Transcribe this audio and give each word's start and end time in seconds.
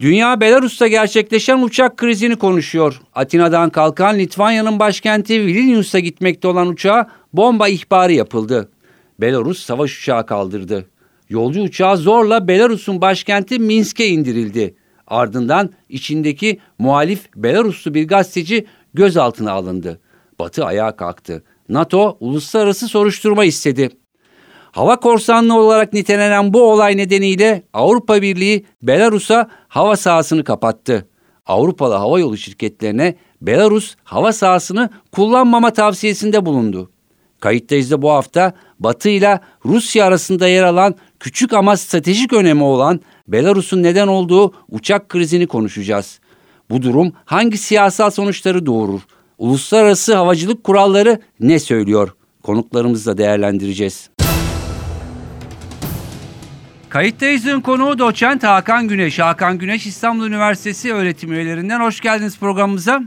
Dünya 0.00 0.40
Belarus'ta 0.40 0.86
gerçekleşen 0.86 1.62
uçak 1.62 1.96
krizini 1.96 2.36
konuşuyor. 2.36 3.00
Atina'dan 3.14 3.70
kalkan 3.70 4.18
Litvanya'nın 4.18 4.78
başkenti 4.78 5.46
Vilnius'a 5.46 5.98
gitmekte 5.98 6.48
olan 6.48 6.68
uçağa 6.68 7.10
bomba 7.32 7.68
ihbarı 7.68 8.12
yapıldı. 8.12 8.68
Belarus 9.20 9.62
savaş 9.62 9.98
uçağı 9.98 10.26
kaldırdı. 10.26 10.86
Yolcu 11.28 11.62
uçağı 11.62 11.96
zorla 11.96 12.48
Belarus'un 12.48 13.00
başkenti 13.00 13.58
Minsk'e 13.58 14.06
indirildi. 14.08 14.74
Ardından 15.06 15.70
içindeki 15.88 16.58
muhalif 16.78 17.28
Belaruslu 17.36 17.94
bir 17.94 18.08
gazeteci 18.08 18.66
gözaltına 18.94 19.52
alındı. 19.52 20.00
Batı 20.38 20.64
ayağa 20.64 20.96
kalktı. 20.96 21.44
NATO 21.68 22.16
uluslararası 22.20 22.88
soruşturma 22.88 23.44
istedi. 23.44 23.90
Hava 24.74 24.96
korsanlığı 24.96 25.60
olarak 25.60 25.92
nitelenen 25.92 26.54
bu 26.54 26.62
olay 26.62 26.96
nedeniyle 26.96 27.62
Avrupa 27.72 28.22
Birliği 28.22 28.64
Belarus'a 28.82 29.50
hava 29.68 29.96
sahasını 29.96 30.44
kapattı. 30.44 31.08
Avrupalı 31.46 31.94
hava 31.94 32.20
yolu 32.20 32.36
şirketlerine 32.36 33.14
Belarus 33.42 33.96
hava 34.04 34.32
sahasını 34.32 34.90
kullanmama 35.12 35.72
tavsiyesinde 35.72 36.46
bulundu. 36.46 36.90
Kayıttayız 37.40 37.90
da 37.90 38.02
bu 38.02 38.10
hafta 38.10 38.52
Batı 38.78 39.08
ile 39.08 39.40
Rusya 39.64 40.06
arasında 40.06 40.48
yer 40.48 40.62
alan 40.62 40.94
küçük 41.20 41.52
ama 41.52 41.76
stratejik 41.76 42.32
önemi 42.32 42.62
olan 42.62 43.00
Belarus'un 43.28 43.82
neden 43.82 44.08
olduğu 44.08 44.54
uçak 44.68 45.08
krizini 45.08 45.46
konuşacağız. 45.46 46.20
Bu 46.70 46.82
durum 46.82 47.12
hangi 47.24 47.58
siyasal 47.58 48.10
sonuçları 48.10 48.66
doğurur? 48.66 49.00
Uluslararası 49.38 50.14
havacılık 50.14 50.64
kuralları 50.64 51.20
ne 51.40 51.58
söylüyor? 51.58 52.14
Konuklarımızla 52.42 53.18
değerlendireceğiz. 53.18 54.10
Kayıttayız'ın 56.94 57.60
konuğu 57.60 57.98
doçent 57.98 58.42
Hakan 58.44 58.88
Güneş. 58.88 59.18
Hakan 59.18 59.58
Güneş 59.58 59.86
İstanbul 59.86 60.26
Üniversitesi 60.26 60.92
öğretim 60.92 61.32
üyelerinden. 61.32 61.80
Hoş 61.80 62.00
geldiniz 62.00 62.40
programımıza. 62.40 63.02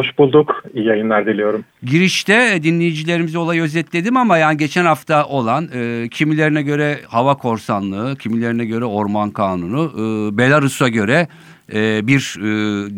Hoş 0.00 0.18
bulduk. 0.18 0.64
İyi 0.74 0.86
yayınlar 0.86 1.26
diliyorum. 1.26 1.64
Girişte 1.82 2.62
dinleyicilerimize 2.62 3.38
olayı 3.38 3.62
özetledim 3.62 4.16
ama 4.16 4.38
yani 4.38 4.56
geçen 4.56 4.84
hafta 4.84 5.26
olan 5.26 5.68
e, 5.74 6.08
kimilerine 6.08 6.62
göre 6.62 7.00
hava 7.08 7.36
korsanlığı, 7.36 8.16
kimilerine 8.16 8.64
göre 8.64 8.84
orman 8.84 9.30
kanunu, 9.30 9.92
e, 9.94 10.38
Belarus'a 10.38 10.88
göre 10.88 11.28
e, 11.72 12.06
bir 12.06 12.36
e, 12.38 12.50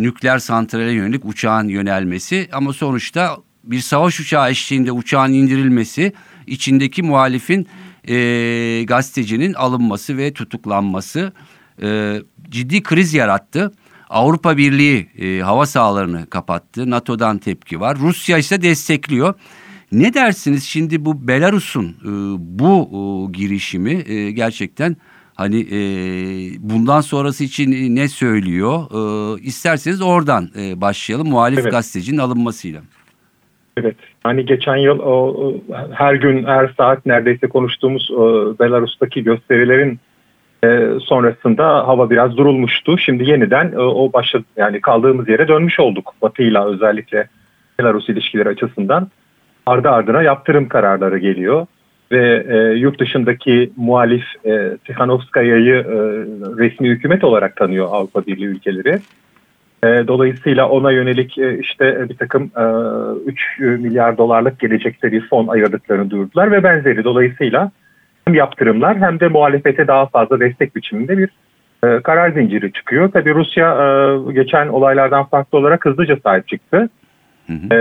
nükleer 0.02 0.38
santrale 0.38 0.92
yönelik 0.92 1.24
uçağın 1.24 1.68
yönelmesi 1.68 2.48
ama 2.52 2.72
sonuçta 2.72 3.36
bir 3.64 3.80
savaş 3.80 4.20
uçağı 4.20 4.50
eşliğinde 4.50 4.92
uçağın 4.92 5.32
indirilmesi 5.32 6.12
içindeki 6.46 7.02
muhalifin 7.02 7.66
e, 8.08 8.84
gazetecinin 8.84 9.54
alınması 9.54 10.16
ve 10.16 10.32
tutuklanması 10.32 11.32
e, 11.82 12.18
ciddi 12.48 12.82
kriz 12.82 13.14
yarattı. 13.14 13.72
Avrupa 14.10 14.56
Birliği 14.56 15.08
e, 15.18 15.40
hava 15.40 15.66
sahalarını 15.66 16.26
kapattı. 16.30 16.90
NATO'dan 16.90 17.38
tepki 17.38 17.80
var. 17.80 17.98
Rusya 17.98 18.38
ise 18.38 18.62
destekliyor. 18.62 19.34
Ne 19.92 20.14
dersiniz 20.14 20.64
şimdi 20.64 21.04
bu 21.04 21.28
Belarus'un 21.28 21.88
e, 21.88 22.10
bu 22.38 22.88
e, 22.92 23.32
girişimi 23.38 24.02
e, 24.06 24.30
gerçekten 24.30 24.96
hani 25.34 25.60
e, 25.60 25.78
bundan 26.58 27.00
sonrası 27.00 27.44
için 27.44 27.96
ne 27.96 28.08
söylüyor? 28.08 28.86
E, 29.38 29.42
isterseniz 29.42 30.00
oradan 30.00 30.50
e, 30.56 30.80
başlayalım 30.80 31.28
muhalif 31.28 31.58
evet. 31.58 31.70
gazetecinin 31.70 32.18
alınmasıyla. 32.18 32.82
Evet. 33.76 33.96
Hani 34.22 34.46
geçen 34.46 34.76
yıl 34.76 34.98
o, 34.98 35.52
her 35.92 36.14
gün 36.14 36.44
her 36.44 36.68
saat 36.76 37.06
neredeyse 37.06 37.48
konuştuğumuz 37.48 38.10
o, 38.10 38.54
Belarus'taki 38.60 39.24
gösterilerin 39.24 39.98
e, 40.64 40.88
sonrasında 41.04 41.88
hava 41.88 42.10
biraz 42.10 42.36
durulmuştu. 42.36 42.98
Şimdi 42.98 43.30
yeniden 43.30 43.72
e, 43.72 43.78
o 43.78 44.12
başladı 44.12 44.44
yani 44.56 44.80
kaldığımız 44.80 45.28
yere 45.28 45.48
dönmüş 45.48 45.80
olduk. 45.80 46.14
Batı 46.22 46.42
ile 46.42 46.60
özellikle 46.60 47.28
Belarus 47.78 48.08
ilişkileri 48.08 48.48
açısından 48.48 49.08
ardı 49.66 49.90
ardına 49.90 50.22
yaptırım 50.22 50.68
kararları 50.68 51.18
geliyor 51.18 51.66
ve 52.12 52.46
e, 52.48 52.78
yurt 52.78 53.00
dışındaki 53.00 53.72
muhalif 53.76 54.24
e, 54.46 54.76
Tikhanovskaya'yı 54.84 55.74
e, 55.74 55.96
resmi 56.58 56.88
hükümet 56.88 57.24
olarak 57.24 57.56
tanıyor 57.56 57.88
Avrupa 57.90 58.26
Birliği 58.26 58.46
ülkeleri. 58.46 59.00
E, 59.84 60.08
dolayısıyla 60.08 60.68
ona 60.68 60.92
yönelik 60.92 61.38
e, 61.38 61.58
işte 61.58 62.08
bir 62.08 62.16
takım 62.16 62.50
e, 62.56 62.64
3 63.26 63.58
milyar 63.58 64.18
dolarlık 64.18 64.60
gelecekte 64.60 65.12
bir 65.12 65.28
fon 65.28 65.46
ayırdıklarını 65.48 66.10
duyurdular 66.10 66.52
ve 66.52 66.62
benzeri. 66.62 67.04
Dolayısıyla 67.04 67.70
hem 68.24 68.34
yaptırımlar 68.34 68.98
hem 68.98 69.20
de 69.20 69.28
muhalefete 69.28 69.86
daha 69.86 70.06
fazla 70.06 70.40
destek 70.40 70.76
biçiminde 70.76 71.18
bir 71.18 71.28
e, 71.84 72.00
karar 72.02 72.30
zinciri 72.30 72.72
çıkıyor. 72.72 73.10
Tabii 73.12 73.34
Rusya 73.34 73.68
e, 73.68 74.32
geçen 74.32 74.68
olaylardan 74.68 75.24
farklı 75.24 75.58
olarak 75.58 75.84
hızlıca 75.84 76.16
sahip 76.24 76.48
çıktı. 76.48 76.88
Hı 77.46 77.52
hı. 77.52 77.74
E, 77.74 77.78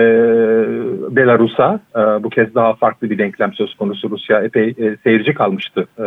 Belarus'a 1.16 1.80
e, 1.96 2.00
bu 2.00 2.30
kez 2.30 2.56
daha 2.56 2.74
farklı 2.74 3.10
bir 3.10 3.18
denklem 3.18 3.54
söz 3.54 3.76
konusu. 3.76 4.10
Rusya 4.10 4.42
epey 4.42 4.76
e, 4.78 4.98
seyirci 5.04 5.34
kalmıştı 5.34 5.88
e, 6.00 6.06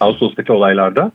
Ağustos'taki 0.00 0.52
olaylarda. 0.52 1.12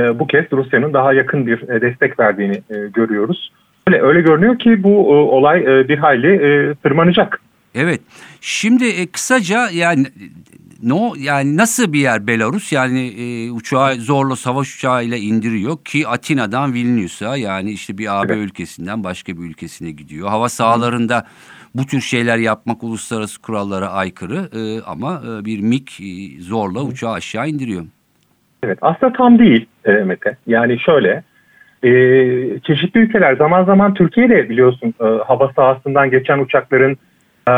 E, 0.00 0.18
bu 0.18 0.26
kez 0.26 0.44
Rusya'nın 0.52 0.92
daha 0.92 1.12
yakın 1.12 1.46
bir 1.46 1.68
e, 1.68 1.80
destek 1.80 2.20
verdiğini 2.20 2.56
e, 2.56 2.74
görüyoruz. 2.94 3.52
Öyle, 3.86 4.02
öyle 4.02 4.20
görünüyor 4.20 4.58
ki 4.58 4.82
bu 4.82 5.10
olay 5.10 5.66
bir 5.88 5.98
hayli 5.98 6.74
tırmanacak. 6.74 7.40
Evet. 7.74 8.00
Şimdi 8.40 9.06
kısaca 9.12 9.70
yani 9.72 10.06
no 10.82 11.14
yani 11.18 11.56
nasıl 11.56 11.92
bir 11.92 12.00
yer 12.00 12.26
Belarus 12.26 12.72
yani 12.72 13.06
e, 13.06 13.50
uçağı 13.50 13.94
zorla 13.94 14.36
savaş 14.36 14.76
uçağıyla 14.76 15.16
indiriyor 15.16 15.84
ki 15.84 16.08
Atina'dan 16.08 16.74
Vilnius'a 16.74 17.36
yani 17.36 17.70
işte 17.70 17.98
bir 17.98 18.20
AB 18.20 18.32
evet. 18.32 18.44
ülkesinden 18.44 19.04
başka 19.04 19.36
bir 19.36 19.42
ülkesine 19.42 19.90
gidiyor. 19.90 20.28
Hava 20.28 20.48
sahalarında 20.48 21.26
bu 21.74 21.86
tür 21.86 22.00
şeyler 22.00 22.38
yapmak 22.38 22.82
uluslararası 22.82 23.42
kurallara 23.42 23.88
aykırı 23.88 24.48
e, 24.52 24.82
ama 24.82 25.22
e, 25.26 25.44
bir 25.44 25.60
MiG 25.60 25.88
zorla 26.40 26.82
uçağı 26.82 27.12
aşağı 27.12 27.48
indiriyor. 27.48 27.84
Evet 28.64 28.78
aslında 28.80 29.12
tam 29.12 29.38
değil 29.38 29.66
e, 29.84 29.92
Mete. 29.92 30.36
Yani 30.46 30.78
şöyle 30.78 31.22
e, 31.84 31.90
çeşitli 32.60 33.00
ülkeler 33.00 33.36
zaman 33.36 33.64
zaman 33.64 33.94
Türkiye'de 33.94 34.48
biliyorsun 34.48 34.94
e, 35.00 35.04
hava 35.04 35.52
sahasından 35.56 36.10
geçen 36.10 36.38
uçakların 36.38 36.96
e, 37.48 37.54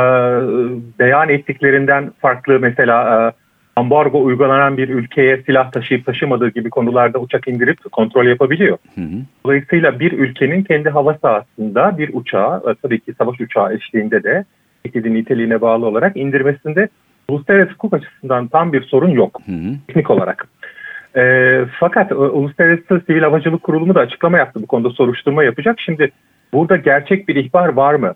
beyan 0.99 1.29
ettiklerinden 1.29 2.11
farklı 2.21 2.61
mesela 2.61 3.27
e, 3.29 3.47
ambargo 3.77 4.23
uygulanan 4.23 4.77
bir 4.77 4.89
ülkeye 4.89 5.43
silah 5.47 5.73
taşıyıp 5.73 6.07
taşımadığı 6.07 6.49
gibi 6.49 6.71
konularda 6.71 7.19
uçak 7.19 7.49
indirip 7.49 7.93
kontrol 7.93 8.27
yapabiliyor. 8.27 8.79
Hı 8.95 9.01
hı. 9.01 9.17
Dolayısıyla 9.45 10.01
bir 10.01 10.13
ülkenin 10.13 10.63
kendi 10.63 10.91
hava 10.91 11.15
sahasında 11.15 11.99
bir 11.99 12.11
uçağı 12.13 12.63
e, 12.71 12.75
tabii 12.83 13.01
ki 13.01 13.15
savaş 13.19 13.41
uçağı 13.41 13.75
eşliğinde 13.75 14.23
de 14.23 14.45
tehdidin 14.85 15.15
niteliğine 15.15 15.61
bağlı 15.61 15.87
olarak 15.87 16.17
indirmesinde 16.17 16.89
uluslararası 17.29 17.73
hukuk 17.73 17.95
açısından 17.95 18.49
tam 18.49 18.73
bir 18.73 18.83
sorun 18.83 19.11
yok 19.11 19.41
hı 19.47 19.53
hı. 19.53 19.75
teknik 19.87 20.11
olarak. 20.11 20.49
E, 21.17 21.65
fakat 21.81 22.13
Uluslararası 22.13 23.03
Sivil 23.07 23.23
Havacılık 23.23 23.63
Kurulumu 23.63 23.95
da 23.95 24.01
açıklama 24.01 24.39
yaptı 24.39 24.63
bu 24.63 24.67
konuda 24.67 24.91
soruşturma 24.91 25.45
yapacak. 25.45 25.81
Şimdi 25.81 26.11
burada 26.53 26.77
gerçek 26.77 27.29
bir 27.29 27.37
ihbar 27.37 27.69
var 27.69 27.95
mı? 27.95 28.15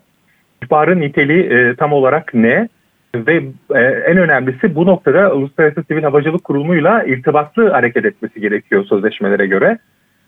İhbarın 0.65 1.01
niteliği 1.01 1.43
e, 1.43 1.75
tam 1.75 1.93
olarak 1.93 2.33
ne? 2.33 2.69
Ve 3.15 3.43
e, 3.75 3.79
en 3.81 4.17
önemlisi 4.17 4.75
bu 4.75 4.85
noktada 4.85 5.33
Uluslararası 5.33 5.83
Sivil 5.87 6.03
Havacılık 6.03 6.43
Kurulu'yla 6.43 7.03
irtibatlı 7.03 7.69
hareket 7.69 8.05
etmesi 8.05 8.41
gerekiyor 8.41 8.85
sözleşmelere 8.85 9.47
göre. 9.47 9.77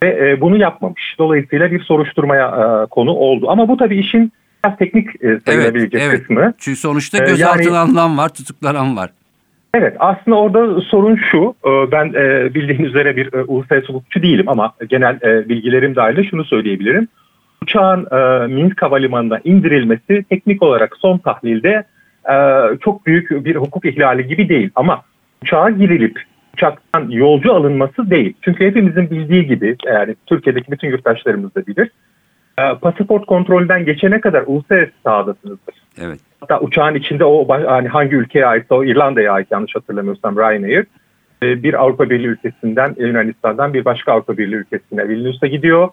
Ve 0.04 0.30
e, 0.30 0.42
bunu 0.42 0.58
yapmamış. 0.58 1.16
Dolayısıyla 1.20 1.72
bir 1.72 1.84
soruşturmaya 1.84 2.48
e, 2.48 2.86
konu 2.86 3.12
oldu. 3.12 3.46
Ama 3.50 3.68
bu 3.68 3.78
tabii 3.78 3.98
işin 3.98 4.32
biraz 4.64 4.78
teknik 4.78 5.24
e, 5.24 5.40
sayılabilecek 5.46 6.02
evet, 6.02 6.10
evet. 6.10 6.20
kısmı. 6.20 6.54
Çünkü 6.58 6.80
sonuçta 6.80 7.24
e, 7.24 7.28
gözaltına 7.28 7.78
yani, 7.78 7.78
alınan 7.78 8.18
var, 8.18 8.30
tutuklanan 8.30 8.98
var. 8.98 9.10
Evet 9.74 9.96
aslında 10.00 10.38
orada 10.38 10.82
sorun 10.82 11.20
şu 11.32 11.56
e, 11.66 11.92
ben 11.92 12.06
e, 12.06 12.54
bildiğiniz 12.54 12.90
üzere 12.90 13.16
bir 13.16 13.34
e, 13.34 13.44
uluslararası 13.44 13.94
hukukçu 13.94 14.24
değilim 14.24 14.50
ama 14.50 14.74
genel 14.90 15.20
bilgilerim 15.50 15.96
dahilinde 15.96 16.30
şunu 16.30 16.46
söyleyebilirim. 16.46 17.08
Uçağın 17.64 18.08
Minsk 18.52 18.82
Havalimanı'na 18.82 19.40
indirilmesi 19.44 20.24
teknik 20.30 20.64
olarak 20.64 20.98
son 20.98 21.18
tahlilde 21.18 21.84
çok 22.82 23.06
büyük 23.06 23.46
bir 23.46 23.56
hukuk 23.56 23.86
ihlali 23.86 24.28
gibi 24.28 24.50
değil 24.50 24.70
ama 24.76 25.02
uçağa 25.44 25.70
girilip 25.70 26.22
uçaktan 26.54 27.10
yolcu 27.10 27.54
alınması 27.54 28.10
değil. 28.10 28.34
Çünkü 28.42 28.66
hepimizin 28.66 29.10
bildiği 29.10 29.48
gibi 29.48 29.76
yani 29.86 30.16
Türkiye'deki 30.26 30.72
bütün 30.72 30.88
yurttaşlarımız 30.88 31.56
da 31.56 31.68
bilir. 31.68 31.92
pasaport 32.82 33.26
kontrolünden 33.26 33.86
geçene 33.86 34.22
kadar 34.22 34.44
uluslararası 34.48 34.92
sahadasınızdır. 35.04 35.76
Evet. 36.02 36.20
Hatta 36.44 36.60
uçağın 36.60 36.96
içinde 36.96 37.26
o 37.26 37.48
hani 37.50 37.88
hangi 37.88 38.16
ülkeye 38.16 38.46
ait 38.46 38.72
o 38.72 38.84
İrlanda'ya 38.84 39.34
ait 39.34 39.48
yanlış 39.52 39.76
hatırlamıyorsam 39.76 40.38
Ryanair 40.38 40.86
e, 41.44 41.64
bir 41.64 41.74
Avrupa 41.74 42.10
Birliği 42.10 42.28
ülkesinden 42.28 42.96
Yunanistan'dan 43.00 43.74
bir 43.74 43.86
başka 43.86 44.12
Avrupa 44.12 44.38
Birliği 44.38 44.56
ülkesine 44.56 45.10
Vilnius'a 45.10 45.48
gidiyor. 45.48 45.90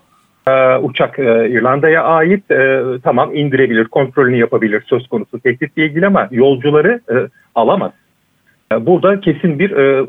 E, 0.49 0.77
uçak 0.77 1.19
e, 1.19 1.49
İrlanda'ya 1.51 2.05
ait 2.05 2.51
e, 2.51 2.83
tamam 3.05 3.35
indirebilir 3.35 3.85
kontrolünü 3.85 4.37
yapabilir 4.37 4.83
söz 4.87 5.09
konusu 5.09 5.41
tehditle 5.41 5.87
ilgili 5.87 6.07
ama 6.07 6.29
yolcuları 6.31 7.01
e, 7.11 7.15
alamaz. 7.55 7.93
E, 8.73 8.87
burada 8.87 9.21
kesin 9.21 9.59
bir 9.59 9.71
e, 9.71 9.99
e, 9.99 10.03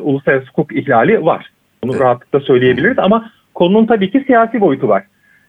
uluslararası 0.00 0.46
hukuk 0.46 0.76
ihlali 0.76 1.24
var. 1.24 1.50
Bunu 1.84 2.00
rahatlıkla 2.00 2.40
söyleyebiliriz 2.40 2.98
ama 2.98 3.30
konunun 3.54 3.86
tabii 3.86 4.10
ki 4.10 4.24
siyasi 4.26 4.60
boyutu 4.60 4.88
var. 4.88 5.04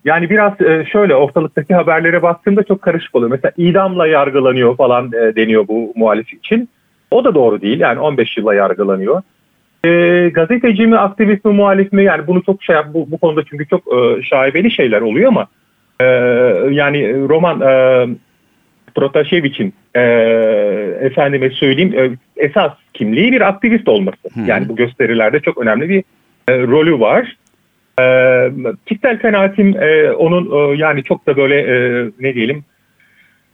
Yani 0.06 0.30
biraz 0.30 0.62
e, 0.62 0.86
şöyle 0.92 1.16
ortalıktaki 1.16 1.74
haberlere 1.74 2.22
baktığımda 2.22 2.64
çok 2.64 2.82
karışık 2.82 3.16
oluyor. 3.16 3.32
Mesela 3.32 3.52
idamla 3.58 4.08
yargılanıyor 4.08 4.78
falan 4.78 5.08
e, 5.08 5.36
deniyor 5.36 5.68
bu 5.68 5.94
muhalif 5.96 6.34
için. 6.34 6.70
O 7.12 7.24
da 7.24 7.36
doğru 7.36 7.62
değil. 7.62 7.80
Yani 7.80 8.00
15 8.00 8.38
yılla 8.38 8.54
yargılanıyor. 8.54 9.22
E, 9.86 10.30
gazeteci 10.30 10.88
mi, 10.88 10.98
aktivist 10.98 11.46
mi, 11.46 11.54
muhalif 11.54 11.94
mi? 11.94 12.04
Yani 12.04 12.28
bunu 12.28 12.44
çok 12.44 12.64
şey 12.64 12.76
bu, 12.94 13.12
bu 13.12 13.18
konuda 13.18 13.44
çünkü 13.50 13.68
çok 13.68 13.84
e, 13.94 14.24
şaibeli 14.24 14.72
şeyler 14.72 15.02
oluyor 15.02 15.28
ama 15.28 15.48
e, 16.00 16.06
yani 16.72 17.30
roman 17.30 17.62
e, 17.62 18.08
Protasevic'in 18.96 19.74
e, 19.96 20.02
efendime 21.02 21.50
söyleyeyim 21.50 21.94
e, 22.00 22.10
esas 22.46 22.72
kimliği 22.94 23.32
bir 23.32 23.42
aktivist 23.42 23.88
olması. 23.88 24.18
Hı. 24.34 24.40
Yani 24.48 24.70
bu 24.70 24.76
gösterilerde 24.76 25.40
çok 25.40 25.58
önemli 25.58 25.90
bir 25.90 26.04
e, 26.48 26.62
rolü 26.62 27.00
var. 27.00 27.38
E, 28.00 28.04
kişisel 28.86 29.20
kanaatim 29.20 29.82
e, 29.82 30.12
onun 30.12 30.74
e, 30.74 30.78
yani 30.78 31.04
çok 31.04 31.28
da 31.28 31.38
böyle 31.38 31.60
e, 31.60 32.06
ne 32.20 32.36
diyelim 32.36 32.64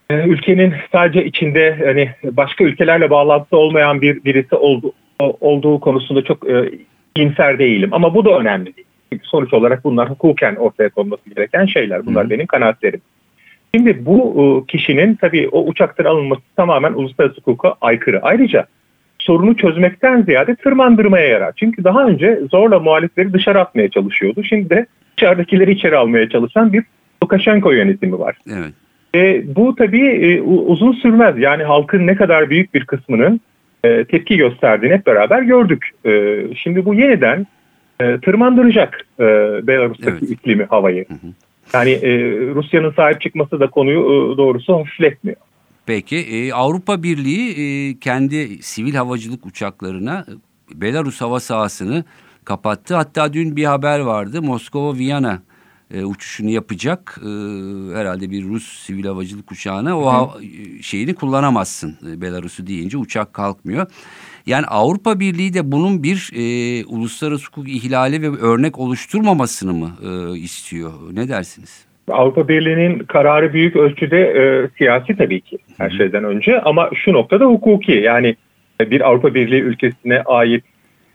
e, 0.10 0.16
ülkenin 0.16 0.74
sadece 0.92 1.26
içinde 1.26 1.78
hani 1.86 2.36
başka 2.38 2.64
ülkelerle 2.64 3.10
bağlantısı 3.10 3.58
olmayan 3.58 4.02
bir 4.02 4.24
birisi 4.24 4.56
oldu, 4.56 4.92
olduğu 5.20 5.80
konusunda 5.80 6.24
çok 6.24 6.50
e, 6.50 6.72
iyimser 7.16 7.60
değilim. 7.60 7.90
Ama 7.92 8.16
bu 8.16 8.26
da 8.26 8.40
önemli 8.40 8.76
değil. 8.76 8.88
Sonuç 9.24 9.54
olarak 9.54 9.84
bunlar 9.84 10.10
hukuken 10.10 10.56
ortaya 10.56 10.90
konması 10.90 11.30
gereken 11.30 11.66
şeyler. 11.66 12.06
Bunlar 12.06 12.26
Hı. 12.26 12.30
benim 12.30 12.48
kanaatlerim. 12.48 13.02
Şimdi 13.76 14.06
bu 14.06 14.18
e, 14.42 14.72
kişinin 14.72 15.16
tabii 15.16 15.50
o 15.52 15.64
uçaktan 15.66 16.06
alınması 16.06 16.42
tamamen 16.56 16.94
uluslararası 16.94 17.38
hukuka 17.38 17.76
aykırı. 17.82 18.22
Ayrıca 18.22 18.66
sorunu 19.28 19.56
çözmekten 19.56 20.22
ziyade 20.22 20.56
tırmandırmaya 20.56 21.28
yarar. 21.28 21.54
Çünkü 21.56 21.84
daha 21.84 22.08
önce 22.08 22.40
zorla 22.52 22.80
muhalifleri 22.80 23.34
dışarı 23.34 23.62
atmaya 23.62 23.90
çalışıyordu. 23.90 24.44
Şimdi 24.44 24.70
de 24.70 24.86
dışarıdakileri 25.18 25.72
içeri 25.72 25.98
almaya 25.98 26.30
çalışan 26.30 26.74
bir 26.74 26.84
Lukashenko 27.24 27.72
yönetimi 27.72 28.20
var. 28.20 28.36
Evet. 28.50 28.74
E, 29.16 29.56
bu 29.56 29.76
tabii 29.76 30.08
e, 30.08 30.42
uzun 30.42 30.92
sürmez. 30.92 31.38
Yani 31.38 31.64
halkın 31.64 32.08
ne 32.08 32.16
kadar 32.16 32.50
büyük 32.50 32.74
bir 32.74 32.86
kısmının 32.86 33.42
e, 33.84 34.04
tepki 34.04 34.38
gösterdiğini 34.38 34.94
hep 34.94 35.06
beraber 35.06 35.42
gördük. 35.42 35.90
E, 36.06 36.42
şimdi 36.56 36.86
bu 36.86 36.94
yeniden 36.94 37.48
e, 38.02 38.20
tırmandıracak 38.20 39.06
e, 39.20 39.24
Belarus'taki 39.68 40.18
Evet. 40.26 40.32
iklimi, 40.32 40.64
havayı. 40.64 41.06
Hı 41.08 41.14
hı. 41.14 41.28
Yani 41.74 41.92
e, 41.92 42.12
Rusya'nın 42.56 42.92
sahip 42.92 43.22
çıkması 43.22 43.60
da 43.60 43.68
konuyu 43.68 44.00
e, 44.00 44.38
doğrusu 44.38 44.74
hafifletmiyor. 44.74 45.38
Peki 45.88 46.16
e, 46.18 46.54
Avrupa 46.54 47.04
Birliği 47.04 47.50
e, 47.90 48.00
kendi 48.00 48.64
sivil 48.64 48.94
havacılık 48.96 49.46
uçaklarına 49.46 50.26
e, 50.76 50.82
Belarus 50.82 51.22
hava 51.22 51.40
sahasını 51.40 52.04
kapattı. 52.46 52.96
Hatta 52.96 53.34
dün 53.34 53.56
bir 53.56 53.66
haber 53.66 54.00
vardı. 54.00 54.42
Moskova-Viyana 54.42 55.40
e, 55.94 56.04
uçuşunu 56.04 56.50
yapacak. 56.50 57.20
E, 57.22 57.28
herhalde 57.96 58.32
bir 58.32 58.44
Rus 58.44 58.84
sivil 58.86 59.06
havacılık 59.06 59.52
uçağına 59.52 60.00
o 60.00 60.06
ha- 60.06 60.38
e, 60.44 60.82
şeyini 60.82 61.14
kullanamazsın. 61.16 61.98
E, 62.08 62.22
Belarus'u 62.22 62.68
deyince 62.68 62.98
uçak 62.98 63.34
kalkmıyor. 63.34 63.88
Yani 64.46 64.66
Avrupa 64.66 65.20
Birliği 65.20 65.54
de 65.54 65.72
bunun 65.72 66.04
bir 66.04 66.32
e, 66.34 66.86
uluslararası 66.86 67.46
hukuk 67.48 67.70
ihlali 67.70 68.22
ve 68.22 68.30
örnek 68.38 68.80
oluşturmamasını 68.80 69.74
mı 69.74 69.92
e, 70.04 70.40
istiyor? 70.40 70.94
Ne 71.12 71.30
dersiniz? 71.30 71.87
Avrupa 72.12 72.48
Birliği'nin 72.48 73.00
kararı 73.00 73.54
büyük 73.54 73.76
ölçüde 73.76 74.20
e, 74.22 74.68
siyasi 74.78 75.18
tabii 75.18 75.42
ki 75.42 75.58
her 75.78 75.90
şeyden 75.90 76.24
önce 76.24 76.62
ama 76.62 76.90
şu 76.96 77.14
noktada 77.14 77.46
hukuki. 77.46 77.92
Yani 77.92 78.36
e, 78.82 78.92
bir 78.92 79.02
Avrupa 79.10 79.34
Birliği 79.34 79.62
ülkesine 79.62 80.22
ait 80.22 80.64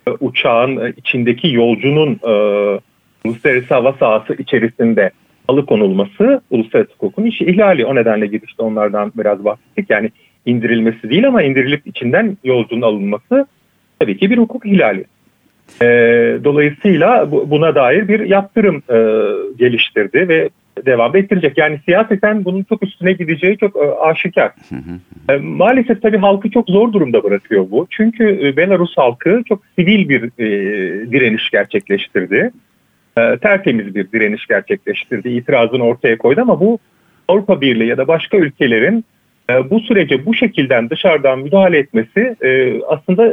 e, 0.09 0.11
uçağın 0.21 0.77
e, 0.77 0.93
içindeki 0.97 1.53
yolcunun 1.55 2.21
e, 2.25 2.33
uluslararası 3.25 3.75
hava 3.75 3.93
sahası 3.93 4.35
içerisinde 4.39 5.11
alıkonulması 5.49 6.41
uluslararası 6.51 6.93
hukukun 6.93 7.25
işi 7.25 7.45
ihlali. 7.45 7.87
O 7.87 7.95
nedenle 7.95 8.27
girişte 8.27 8.63
onlardan 8.63 9.13
biraz 9.19 9.45
bahsettik. 9.45 9.91
Yani 9.91 10.11
indirilmesi 10.47 11.11
değil 11.11 11.29
ama 11.29 11.43
indirilip 11.43 11.87
içinden 11.87 12.37
yolcunun 12.45 12.83
alınması 12.83 13.47
tabii 13.99 14.17
ki 14.19 14.31
bir 14.31 14.39
hukuk 14.39 14.67
ihlali. 14.67 15.05
E, 15.83 15.87
dolayısıyla 16.45 17.31
bu- 17.31 17.51
buna 17.51 17.75
dair 17.75 18.09
bir 18.09 18.21
yaptırım 18.21 18.77
e, 18.77 18.97
geliştirdi 19.59 20.29
ve 20.29 20.49
devam 20.87 21.17
ettirecek. 21.17 21.59
Yani 21.59 21.81
siyaseten 21.85 22.45
bunun 22.45 22.63
çok 22.63 22.83
üstüne 22.83 23.13
gideceği 23.13 23.59
çok 23.59 23.77
e, 23.77 23.81
aşikar. 23.81 24.53
E, 25.29 25.37
maalesef 25.37 26.03
tabii 26.03 26.19
halkı 26.19 26.51
çok 26.51 26.69
zor 26.69 26.93
durumda 26.93 27.25
bırakıyor 27.25 27.67
bu. 27.71 27.87
Çünkü 27.91 28.41
e, 28.43 28.57
Belarus 28.57 28.97
halkı 28.97 29.43
çok 29.49 29.63
sivil 29.79 30.09
bir 30.09 30.23
e, 30.23 30.47
direniş 31.13 31.51
gerçekleştirdi. 31.51 32.51
E, 33.19 33.37
tertemiz 33.37 33.95
bir 33.95 34.13
direniş 34.13 34.47
gerçekleştirdi. 34.47 35.29
İtirazını 35.29 35.83
ortaya 35.83 36.19
koydu 36.19 36.41
ama 36.41 36.61
bu 36.61 36.79
Avrupa 37.29 37.61
Birliği 37.61 37.89
ya 37.89 37.97
da 37.97 38.09
başka 38.09 38.37
ülkelerin 38.37 39.05
bu 39.71 39.81
sürece 39.81 40.27
bu 40.27 40.35
şekilden 40.35 40.91
dışarıdan 40.91 41.39
müdahale 41.39 41.79
etmesi 41.79 42.37
aslında 42.89 43.33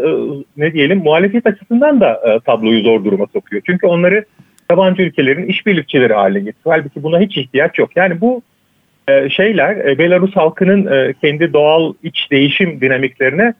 ne 0.57 0.73
diyelim 0.73 0.97
muhalefet 0.97 1.47
açısından 1.47 2.01
da 2.01 2.39
tabloyu 2.45 2.81
zor 2.81 3.03
duruma 3.03 3.25
sokuyor. 3.33 3.61
Çünkü 3.65 3.87
onları 3.87 4.25
yabancı 4.71 5.01
ülkelerin 5.01 5.47
işbirlikçileri 5.47 6.13
haline 6.13 6.39
getiriyor. 6.39 6.75
Halbuki 6.75 7.03
buna 7.03 7.19
hiç 7.19 7.37
ihtiyaç 7.37 7.79
yok. 7.79 7.89
Yani 7.95 8.21
bu 8.21 8.41
e, 9.07 9.29
şeyler 9.29 9.75
e, 9.75 9.97
Belarus 9.97 10.35
halkının 10.35 10.85
e, 10.85 11.13
kendi 11.21 11.53
doğal 11.53 11.93
iç 12.03 12.27
değişim 12.31 12.81
dinamiklerine 12.81 13.53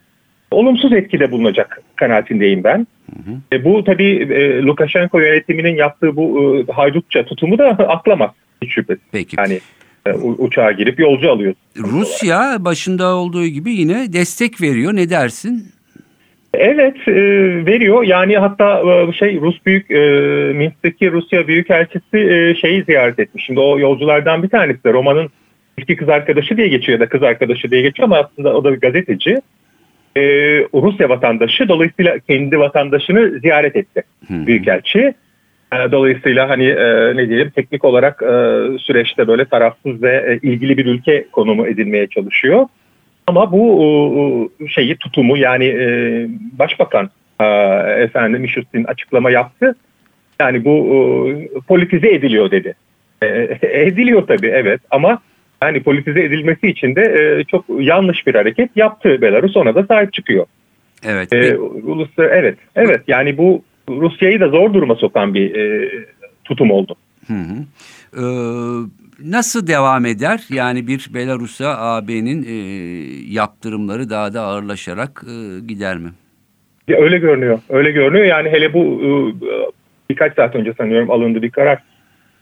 olumsuz 0.51 0.93
etkide 0.93 1.31
bulunacak 1.31 1.81
kanaatindeyim 1.95 2.63
ben. 2.63 2.87
Hı 3.15 3.31
hı. 3.31 3.55
E, 3.57 3.65
bu 3.65 3.83
tabii 3.83 4.11
e, 4.33 4.61
Lukashenko 4.61 5.19
yönetiminin 5.19 5.75
yaptığı 5.75 6.15
bu 6.15 6.55
e, 6.57 6.71
haydutça 6.71 7.25
tutumu 7.25 7.57
da 7.57 7.67
aklamaz 7.69 8.31
hiç 8.61 8.73
şüphesiz. 8.73 9.03
Peki. 9.11 9.35
Yani 9.39 9.59
e, 10.05 10.13
uçağa 10.13 10.71
girip 10.71 10.99
yolcu 10.99 11.31
alıyor. 11.31 11.53
Rusya 11.77 12.57
başında 12.59 13.15
olduğu 13.15 13.45
gibi 13.45 13.71
yine 13.71 14.13
destek 14.13 14.61
veriyor. 14.61 14.95
Ne 14.95 15.09
dersin? 15.09 15.71
Evet 16.53 17.07
e, 17.07 17.13
veriyor 17.65 18.03
yani 18.03 18.37
hatta 18.37 18.81
e, 18.91 19.13
şey 19.13 19.41
Rus 19.41 19.65
büyük 19.65 19.91
e, 19.91 19.99
Minsk'teki 20.53 21.11
Rusya 21.11 21.47
Büyükelçisi 21.47 22.17
e, 22.17 22.55
şeyi 22.55 22.83
ziyaret 22.83 23.19
etmiş. 23.19 23.45
Şimdi 23.45 23.59
o 23.59 23.79
yolculardan 23.79 24.43
bir 24.43 24.49
tanesi 24.49 24.83
de 24.83 24.93
Roma'nın 24.93 25.29
eski 25.77 25.95
kız 25.95 26.09
arkadaşı 26.09 26.57
diye 26.57 26.67
geçiyor 26.67 26.99
ya 26.99 27.05
da 27.05 27.09
kız 27.09 27.23
arkadaşı 27.23 27.71
diye 27.71 27.81
geçiyor 27.81 28.07
ama 28.07 28.17
aslında 28.17 28.55
o 28.55 28.63
da 28.63 28.73
bir 28.73 28.79
gazeteci. 28.79 29.41
E, 30.17 30.21
Rusya 30.73 31.09
vatandaşı 31.09 31.69
dolayısıyla 31.69 32.19
kendi 32.19 32.59
vatandaşını 32.59 33.39
ziyaret 33.39 33.75
etti 33.75 34.03
Hı. 34.27 34.47
Büyükelçi. 34.47 35.13
E, 35.73 35.91
Dolayısıyla 35.91 36.49
hani 36.49 36.65
e, 36.65 37.15
ne 37.15 37.29
diyelim 37.29 37.49
teknik 37.49 37.85
olarak 37.85 38.21
e, 38.23 38.27
süreçte 38.79 39.27
böyle 39.27 39.45
tarafsız 39.45 40.01
ve 40.03 40.39
e, 40.43 40.47
ilgili 40.47 40.77
bir 40.77 40.85
ülke 40.85 41.25
konumu 41.31 41.67
edilmeye 41.67 42.07
çalışıyor. 42.07 42.65
Ama 43.29 43.51
bu 43.51 44.51
e, 44.59 44.67
şeyi 44.67 44.95
tutumu 44.95 45.37
yani 45.37 45.65
e, 45.65 45.87
başbakan 46.59 47.09
e, 47.39 47.45
efendim 48.03 48.41
Mishustin 48.41 48.83
açıklama 48.83 49.31
yaptı. 49.31 49.75
Yani 50.39 50.65
bu 50.65 50.75
e, 51.29 51.59
politize 51.67 52.09
ediliyor 52.09 52.51
dedi. 52.51 52.73
E, 53.21 53.27
ediliyor 53.61 54.27
tabii 54.27 54.47
evet 54.47 54.81
ama 54.91 55.21
yani 55.61 55.83
politize 55.83 56.23
edilmesi 56.23 56.67
için 56.67 56.95
de 56.95 57.01
e, 57.01 57.43
çok 57.43 57.65
yanlış 57.79 58.27
bir 58.27 58.35
hareket 58.35 58.69
yaptı 58.75 59.21
Belarus 59.21 59.57
ona 59.57 59.75
da 59.75 59.83
sahip 59.83 60.13
çıkıyor. 60.13 60.45
Evet. 61.03 61.33
E, 61.33 61.35
pe- 61.35 61.57
uluslar 61.57 62.29
evet 62.31 62.57
evet 62.75 63.01
yani 63.07 63.37
bu 63.37 63.63
Rusya'yı 63.89 64.39
da 64.39 64.47
zor 64.49 64.73
duruma 64.73 64.95
sokan 64.95 65.33
bir 65.33 65.55
e, 65.55 65.89
tutum 66.43 66.71
oldu. 66.71 66.95
Hı 67.27 67.33
hı. 67.33 67.65
Ee, 68.13 68.23
nasıl 69.25 69.67
devam 69.67 70.05
eder? 70.05 70.39
Yani 70.49 70.87
bir 70.87 71.09
Belarus'a 71.13 71.77
AB'nin 71.77 72.43
e, 72.43 72.53
yaptırımları 73.33 74.09
daha 74.09 74.33
da 74.33 74.41
ağırlaşarak 74.41 75.23
e, 75.27 75.59
gider 75.67 75.97
mi? 75.97 76.09
Ya 76.87 76.97
öyle 76.97 77.17
görünüyor. 77.17 77.59
Öyle 77.69 77.91
görünüyor. 77.91 78.25
Yani 78.25 78.49
hele 78.49 78.73
bu 78.73 79.01
e, 79.03 79.09
birkaç 80.09 80.35
saat 80.35 80.55
önce 80.55 80.73
sanıyorum 80.73 81.11
alındı 81.11 81.41
bir 81.41 81.49
karar. 81.49 81.77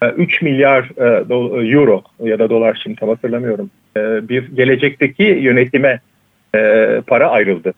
E, 0.03 0.07
3 0.09 0.41
milyar 0.41 0.83
e, 0.97 1.01
do- 1.29 1.73
euro 1.75 2.03
ya 2.23 2.39
da 2.39 2.49
dolar 2.49 2.79
şimdi 2.83 2.99
tam 2.99 3.09
hatırlamıyorum. 3.09 3.69
E, 3.97 4.29
Bir 4.29 4.47
gelecekteki 4.55 5.23
yönetime 5.23 5.99
e, 6.55 7.01
para 7.07 7.29
ayrıldı. 7.29 7.73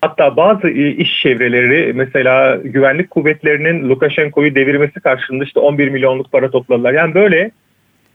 Hatta 0.00 0.36
bazı 0.36 0.68
e, 0.68 0.88
iş 0.90 1.22
çevreleri 1.22 1.92
mesela 1.92 2.56
güvenlik 2.56 3.10
kuvvetlerinin 3.10 3.88
Lukashenko'yu 3.88 4.54
devirmesi 4.54 5.00
karşılığında 5.00 5.44
işte 5.44 5.60
11 5.60 5.88
milyonluk 5.88 6.32
para 6.32 6.50
topladılar. 6.50 6.92
Yani 6.92 7.14
böyle 7.14 7.50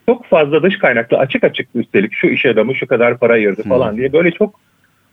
çok 0.09 0.25
fazla 0.25 0.63
dış 0.63 0.77
kaynaklı 0.77 1.17
açık 1.17 1.43
açık 1.43 1.67
üstelik 1.75 2.13
şu 2.13 2.27
iş 2.27 2.45
adamı 2.45 2.75
şu 2.75 2.87
kadar 2.87 3.17
para 3.17 3.33
ayırdı 3.33 3.63
falan 3.63 3.97
diye 3.97 4.13
böyle 4.13 4.31
çok 4.31 4.59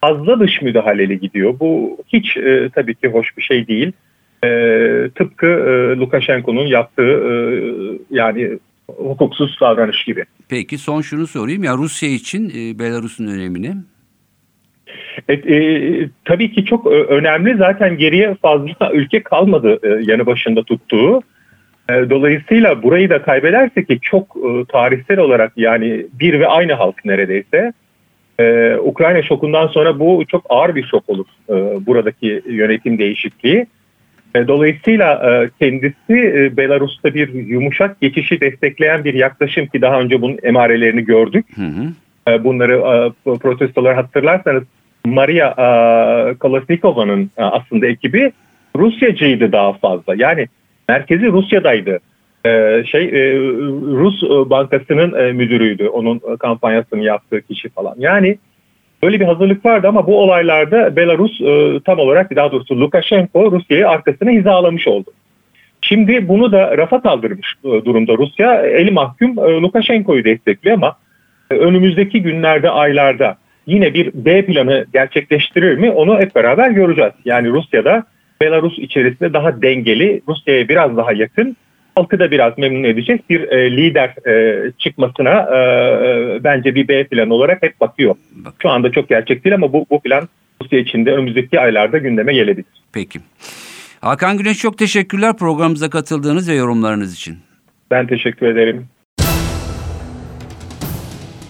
fazla 0.00 0.40
dış 0.40 0.62
müdahaleli 0.62 1.20
gidiyor. 1.20 1.60
Bu 1.60 1.98
hiç 2.12 2.36
e, 2.36 2.70
tabii 2.74 2.94
ki 2.94 3.08
hoş 3.08 3.36
bir 3.36 3.42
şey 3.42 3.66
değil. 3.66 3.92
E, 4.44 4.48
tıpkı 5.14 5.46
e, 5.46 5.98
Lukashenko'nun 5.98 6.66
yaptığı 6.66 7.02
e, 7.02 7.32
yani 8.10 8.58
hukuksuz 8.86 9.60
davranış 9.60 10.04
gibi. 10.04 10.24
Peki 10.48 10.78
son 10.78 11.00
şunu 11.00 11.26
sorayım 11.26 11.64
ya 11.64 11.76
Rusya 11.76 12.08
için 12.08 12.48
e, 12.50 12.78
Belarus'un 12.78 13.26
önemini. 13.26 13.74
E, 15.28 15.32
e, 15.32 16.08
tabii 16.24 16.52
ki 16.52 16.64
çok 16.64 16.86
önemli. 16.86 17.56
Zaten 17.56 17.98
geriye 17.98 18.34
fazla 18.34 18.92
ülke 18.92 19.22
kalmadı 19.22 19.78
e, 19.82 19.88
yanı 20.12 20.26
başında 20.26 20.62
tuttuğu. 20.62 21.22
E, 21.88 22.10
dolayısıyla 22.10 22.82
burayı 22.82 23.10
da 23.10 23.22
kaybederse 23.22 23.84
ki 23.84 23.98
çok 24.02 24.36
e, 24.36 24.64
tarihsel 24.64 25.18
olarak 25.18 25.52
yani 25.56 26.06
bir 26.20 26.40
ve 26.40 26.46
aynı 26.46 26.72
halk 26.72 27.04
neredeyse. 27.04 27.72
E, 28.40 28.76
Ukrayna 28.76 29.22
şokundan 29.22 29.66
sonra 29.66 29.98
bu 29.98 30.24
çok 30.28 30.46
ağır 30.48 30.74
bir 30.74 30.84
şok 30.84 31.08
olur 31.08 31.26
e, 31.48 31.86
buradaki 31.86 32.42
yönetim 32.46 32.98
değişikliği. 32.98 33.66
E, 34.34 34.48
dolayısıyla 34.48 35.12
e, 35.14 35.50
kendisi 35.58 36.32
e, 36.36 36.56
Belarus'ta 36.56 37.14
bir 37.14 37.34
yumuşak 37.34 38.00
geçişi 38.00 38.40
destekleyen 38.40 39.04
bir 39.04 39.14
yaklaşım 39.14 39.66
ki 39.66 39.82
daha 39.82 40.00
önce 40.00 40.22
bunun 40.22 40.38
emarelerini 40.42 41.04
gördük. 41.04 41.46
Hı 41.54 41.62
hı. 41.62 41.92
Bunları 42.44 42.82
protestolar 43.24 43.94
hatırlarsanız 43.94 44.62
Maria 45.04 45.54
Kolesnikova'nın 46.34 47.30
aslında 47.36 47.86
ekibi 47.86 48.32
Rusyacıydı 48.76 49.52
daha 49.52 49.72
fazla. 49.72 50.14
Yani 50.16 50.48
merkezi 50.88 51.26
Rusya'daydı. 51.26 52.00
Şey 52.86 53.12
Rus 53.72 54.22
Bankası'nın 54.50 55.34
müdürüydü. 55.34 55.88
Onun 55.88 56.36
kampanyasını 56.36 57.04
yaptığı 57.04 57.42
kişi 57.42 57.68
falan. 57.68 57.94
Yani 57.98 58.38
Böyle 59.02 59.20
bir 59.20 59.24
hazırlık 59.24 59.64
vardı 59.64 59.88
ama 59.88 60.06
bu 60.06 60.22
olaylarda 60.22 60.96
Belarus 60.96 61.40
e, 61.40 61.80
tam 61.84 61.98
olarak 61.98 62.36
daha 62.36 62.52
doğrusu 62.52 62.80
Lukashenko 62.80 63.52
Rusya'yı 63.52 63.88
arkasına 63.88 64.30
hizalamış 64.30 64.88
oldu. 64.88 65.10
Şimdi 65.80 66.28
bunu 66.28 66.52
da 66.52 66.78
rafa 66.78 67.02
kaldırmış 67.02 67.54
e, 67.64 67.68
durumda 67.68 68.12
Rusya. 68.12 68.62
Eli 68.62 68.90
mahkum 68.90 69.38
e, 69.38 69.42
Lukashenko'yu 69.42 70.24
destekliyor 70.24 70.76
ama 70.76 70.96
e, 71.50 71.54
önümüzdeki 71.54 72.22
günlerde, 72.22 72.70
aylarda 72.70 73.36
yine 73.66 73.94
bir 73.94 74.10
B 74.14 74.46
planı 74.46 74.86
gerçekleştirir 74.92 75.76
mi 75.76 75.90
onu 75.90 76.20
hep 76.20 76.34
beraber 76.34 76.70
göreceğiz. 76.70 77.12
Yani 77.24 77.48
Rusya'da 77.48 78.04
Belarus 78.40 78.78
içerisinde 78.78 79.32
daha 79.32 79.62
dengeli, 79.62 80.22
Rusya'ya 80.28 80.68
biraz 80.68 80.96
daha 80.96 81.12
yakın 81.12 81.56
halkı 81.96 82.18
da 82.18 82.30
biraz 82.30 82.58
memnun 82.58 82.84
edecek 82.84 83.30
bir 83.30 83.40
e, 83.40 83.76
lider 83.76 84.28
e, 84.28 84.72
çıkmasına 84.78 85.32
e, 85.32 85.56
e, 85.56 86.44
bence 86.44 86.74
bir 86.74 86.88
B 86.88 87.04
plan 87.04 87.30
olarak 87.30 87.62
hep 87.62 87.80
bakıyor. 87.80 88.14
Şu 88.62 88.70
anda 88.70 88.92
çok 88.92 89.08
gerçek 89.08 89.44
değil 89.44 89.54
ama 89.54 89.72
bu, 89.72 89.86
bu 89.90 90.00
plan 90.00 90.28
Rusya 90.62 90.78
içinde 90.78 91.12
önümüzdeki 91.12 91.60
aylarda 91.60 91.98
gündeme 91.98 92.34
gelebilir. 92.34 92.66
Peki. 92.92 93.18
Hakan 94.00 94.38
Güneş 94.38 94.58
çok 94.58 94.78
teşekkürler 94.78 95.36
programımıza 95.36 95.90
katıldığınız 95.90 96.48
ve 96.48 96.54
yorumlarınız 96.54 97.14
için. 97.14 97.36
Ben 97.90 98.06
teşekkür 98.06 98.46
ederim. 98.46 98.86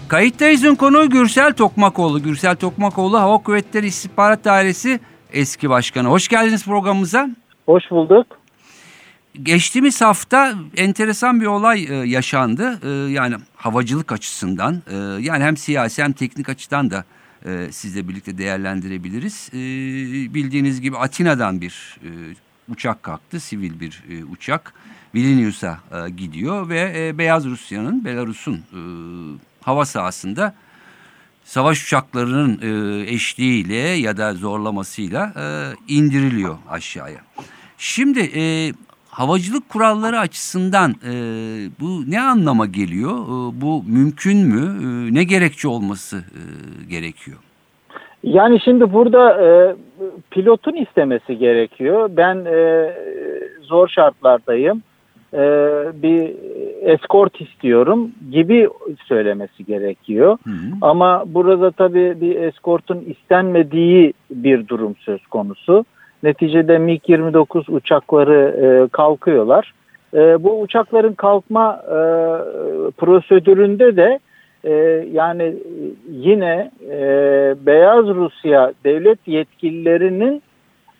Kayıttayız'ın 0.07 0.75
konuğu 0.75 1.09
Gürsel 1.09 1.53
Tokmakoğlu. 1.53 2.23
Gürsel 2.23 2.55
Tokmakoğlu 2.55 3.19
Hava 3.19 3.37
Kuvvetleri 3.37 3.85
İstihbarat 3.85 4.45
Dairesi 4.45 4.99
eski 5.33 5.69
başkanı. 5.69 6.07
Hoş 6.07 6.27
geldiniz 6.27 6.65
programımıza. 6.65 7.29
Hoş 7.65 7.91
bulduk. 7.91 8.27
Geçtiğimiz 9.43 10.01
hafta 10.01 10.53
enteresan 10.77 11.41
bir 11.41 11.45
olay 11.45 11.83
e, 11.83 11.93
yaşandı. 11.93 12.79
E, 12.83 13.11
yani 13.11 13.35
havacılık 13.55 14.11
açısından 14.11 14.81
e, 14.91 14.95
yani 15.21 15.43
hem 15.43 15.57
siyasi 15.57 16.03
hem 16.03 16.13
teknik 16.13 16.49
açıdan 16.49 16.91
da 16.91 17.05
e, 17.45 17.67
sizle 17.71 18.07
birlikte 18.07 18.37
değerlendirebiliriz. 18.37 19.49
E, 19.53 19.57
bildiğiniz 20.33 20.81
gibi 20.81 20.97
Atina'dan 20.97 21.61
bir 21.61 21.97
e, 22.03 22.09
uçak 22.69 23.03
kalktı, 23.03 23.39
sivil 23.39 23.79
bir 23.79 24.03
e, 24.09 24.23
uçak. 24.23 24.73
Vilnius'a 25.15 25.79
e, 25.91 26.09
gidiyor 26.09 26.69
ve 26.69 26.93
e, 26.97 27.17
Beyaz 27.17 27.45
Rusya'nın, 27.45 28.05
Belarus'un 28.05 28.55
e, 28.55 28.81
hava 29.61 29.85
sahasında 29.85 30.53
savaş 31.47 31.83
uçaklarının 31.83 32.59
e, 32.61 32.69
eşliğiyle 33.13 33.75
ya 33.75 34.17
da 34.17 34.33
zorlamasıyla 34.33 35.33
e, 35.35 35.45
indiriliyor 35.87 36.55
aşağıya. 36.69 37.19
Şimdi 37.77 38.19
e, 38.19 38.71
havacılık 39.09 39.69
kuralları 39.69 40.19
açısından 40.19 40.91
e, 40.91 41.13
bu 41.79 42.11
ne 42.11 42.21
anlama 42.21 42.65
geliyor? 42.65 43.11
E, 43.11 43.61
bu 43.61 43.83
mümkün 43.87 44.37
mü? 44.37 44.65
E, 44.83 45.13
ne 45.13 45.23
gerekçe 45.23 45.67
olması 45.67 46.17
e, 46.17 46.41
gerekiyor? 46.89 47.37
Yani 48.23 48.59
şimdi 48.63 48.93
burada 48.93 49.45
e, 49.45 49.75
pilotun 50.31 50.75
istemesi 50.75 51.37
gerekiyor. 51.37 52.09
Ben 52.17 52.45
e, 52.45 52.89
zor 53.61 53.87
şartlardayım. 53.87 54.83
E, 55.33 55.39
bir 55.93 56.33
eskort 56.81 57.41
istiyorum 57.41 58.11
gibi 58.31 58.69
söylemesi 59.05 59.65
gerekiyor. 59.65 60.37
Hı 60.43 60.49
hı. 60.49 60.55
Ama 60.81 61.23
burada 61.27 61.71
tabii 61.71 62.21
bir 62.21 62.35
eskortun 62.35 63.03
istenmediği 63.07 64.13
bir 64.31 64.67
durum 64.67 64.95
söz 64.99 65.27
konusu. 65.27 65.85
Neticede 66.23 66.77
MiG-29 66.77 67.71
uçakları 67.71 68.55
e, 68.63 68.87
kalkıyorlar. 68.87 69.73
E, 70.13 70.43
bu 70.43 70.61
uçakların 70.61 71.13
kalkma 71.13 71.81
e, 71.85 71.97
prosedüründe 72.91 73.95
de 73.95 74.19
e, 74.63 74.73
yani 75.11 75.53
yine 76.11 76.71
e, 76.89 76.99
Beyaz 77.65 78.05
Rusya 78.07 78.73
devlet 78.83 79.27
yetkililerinin 79.27 80.41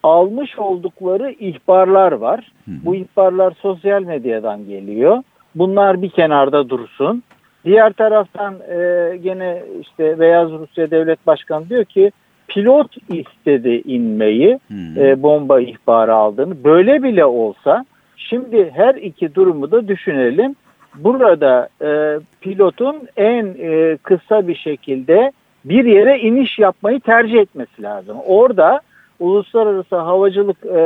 almış 0.07 0.59
oldukları 0.59 1.31
ihbarlar 1.31 2.11
var. 2.11 2.51
Hı. 2.65 2.71
Bu 2.85 2.95
ihbarlar 2.95 3.53
sosyal 3.61 4.03
medyadan 4.03 4.65
geliyor. 4.65 5.23
Bunlar 5.55 6.01
bir 6.01 6.09
kenarda 6.09 6.69
dursun. 6.69 7.23
Diğer 7.65 7.93
taraftan 7.93 8.55
e, 8.69 9.17
gene 9.17 9.63
işte 9.81 10.19
Beyaz 10.19 10.51
Rusya 10.51 10.91
Devlet 10.91 11.27
Başkanı 11.27 11.69
diyor 11.69 11.85
ki 11.85 12.11
pilot 12.47 12.95
istedi 13.09 13.81
inmeyi 13.85 14.59
hmm. 14.67 14.97
e, 14.97 15.23
bomba 15.23 15.61
ihbarı 15.61 16.15
aldığını. 16.15 16.63
Böyle 16.63 17.03
bile 17.03 17.25
olsa 17.25 17.85
şimdi 18.17 18.71
her 18.75 18.95
iki 18.95 19.35
durumu 19.35 19.71
da 19.71 19.87
düşünelim. 19.87 20.55
Burada 20.95 21.69
e, 21.81 22.19
pilotun 22.41 22.95
en 23.17 23.55
e, 23.59 23.97
kısa 24.03 24.47
bir 24.47 24.55
şekilde 24.55 25.31
bir 25.65 25.85
yere 25.85 26.19
iniş 26.19 26.59
yapmayı 26.59 26.99
tercih 26.99 27.39
etmesi 27.39 27.83
lazım. 27.83 28.17
Orada 28.25 28.79
uluslararası 29.19 29.95
havacılık 29.95 30.65
e, 30.65 30.81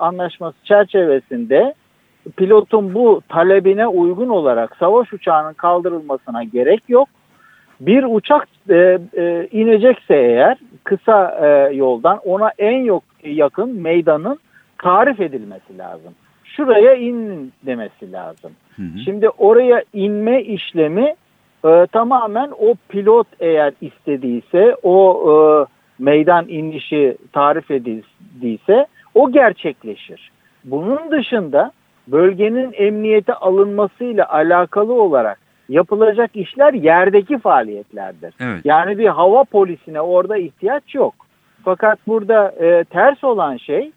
anlaşması 0.00 0.56
çerçevesinde 0.64 1.74
pilotun 2.36 2.94
bu 2.94 3.22
talebine 3.28 3.86
uygun 3.86 4.28
olarak 4.28 4.76
savaş 4.76 5.12
uçağının 5.12 5.52
kaldırılmasına 5.52 6.44
gerek 6.44 6.82
yok 6.88 7.08
bir 7.80 8.04
uçak 8.08 8.48
e, 8.70 8.98
e, 9.16 9.48
inecekse 9.52 10.14
eğer 10.14 10.58
kısa 10.84 11.38
e, 11.42 11.74
yoldan 11.74 12.20
ona 12.24 12.50
en 12.58 12.84
yok 12.84 13.04
yakın 13.24 13.80
meydanın 13.80 14.38
tarif 14.78 15.20
edilmesi 15.20 15.78
lazım. 15.78 16.14
Şuraya 16.44 16.94
in 16.94 17.52
demesi 17.66 18.12
lazım. 18.12 18.52
Hı 18.76 18.82
hı. 18.82 18.98
Şimdi 19.04 19.28
oraya 19.28 19.82
inme 19.92 20.42
işlemi 20.42 21.14
e, 21.64 21.86
tamamen 21.92 22.50
o 22.58 22.74
pilot 22.88 23.26
eğer 23.40 23.72
istediyse 23.80 24.76
o 24.82 25.24
e, 25.26 25.34
meydan 25.98 26.48
inişi 26.48 27.16
tarif 27.32 27.70
edildiyse 27.70 28.86
o 29.14 29.32
gerçekleşir. 29.32 30.30
Bunun 30.64 31.10
dışında 31.10 31.72
bölgenin 32.08 32.72
emniyete 32.72 33.34
alınmasıyla 33.34 34.32
alakalı 34.32 34.92
olarak 35.02 35.38
yapılacak 35.68 36.30
işler 36.34 36.74
yerdeki 36.74 37.38
faaliyetlerdir. 37.38 38.34
Evet. 38.40 38.60
Yani 38.64 38.98
bir 38.98 39.08
hava 39.08 39.44
polisine 39.44 40.00
orada 40.00 40.36
ihtiyaç 40.36 40.94
yok. 40.94 41.14
Fakat 41.64 41.98
burada 42.06 42.48
e, 42.48 42.84
ters 42.84 43.24
olan 43.24 43.56
şey 43.56 43.90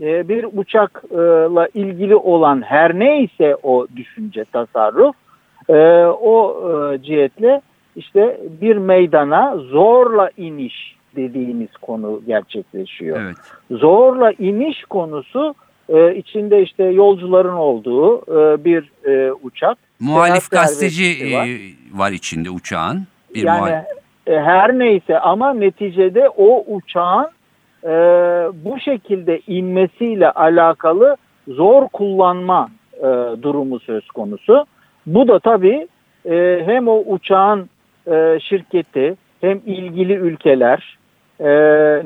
e, 0.00 0.28
bir 0.28 0.46
uçakla 0.56 1.68
ilgili 1.74 2.16
olan 2.16 2.62
her 2.62 2.98
neyse 2.98 3.56
o 3.62 3.86
düşünce, 3.96 4.44
tasarruf 4.44 5.16
e, 5.68 5.74
o 6.04 6.56
e, 6.70 7.02
cihetle 7.02 7.60
işte 7.96 8.40
bir 8.60 8.76
meydana 8.76 9.56
zorla 9.56 10.30
iniş 10.36 10.95
dediğimiz 11.16 11.72
konu 11.82 12.22
gerçekleşiyor. 12.26 13.20
Evet. 13.20 13.36
Zorla 13.70 14.32
iniş 14.32 14.84
konusu 14.84 15.54
e, 15.88 16.14
içinde 16.14 16.62
işte 16.62 16.84
yolcuların 16.84 17.54
olduğu 17.54 18.18
e, 18.18 18.64
bir 18.64 18.90
e, 19.04 19.32
uçak. 19.32 19.78
Muhalif 20.00 20.50
gazeteci 20.50 21.34
var. 21.34 21.46
E, 21.46 21.58
var 21.98 22.12
içinde 22.12 22.50
uçağın. 22.50 23.06
Bir 23.34 23.42
yani 23.42 23.84
e, 24.26 24.40
her 24.40 24.78
neyse 24.78 25.18
ama 25.18 25.54
neticede 25.54 26.28
o 26.28 26.64
uçağın 26.74 27.28
e, 27.84 27.88
bu 28.64 28.80
şekilde 28.80 29.40
inmesiyle 29.46 30.30
alakalı 30.30 31.16
zor 31.48 31.88
kullanma 31.88 32.68
e, 32.98 33.02
durumu 33.42 33.80
söz 33.80 34.08
konusu. 34.08 34.66
Bu 35.06 35.28
da 35.28 35.38
tabii 35.38 35.88
e, 36.30 36.62
hem 36.66 36.88
o 36.88 37.02
uçağın 37.06 37.68
e, 38.06 38.38
şirketi 38.40 39.16
hem 39.40 39.60
ilgili 39.66 40.12
ülkeler 40.12 40.95
e, 41.40 41.48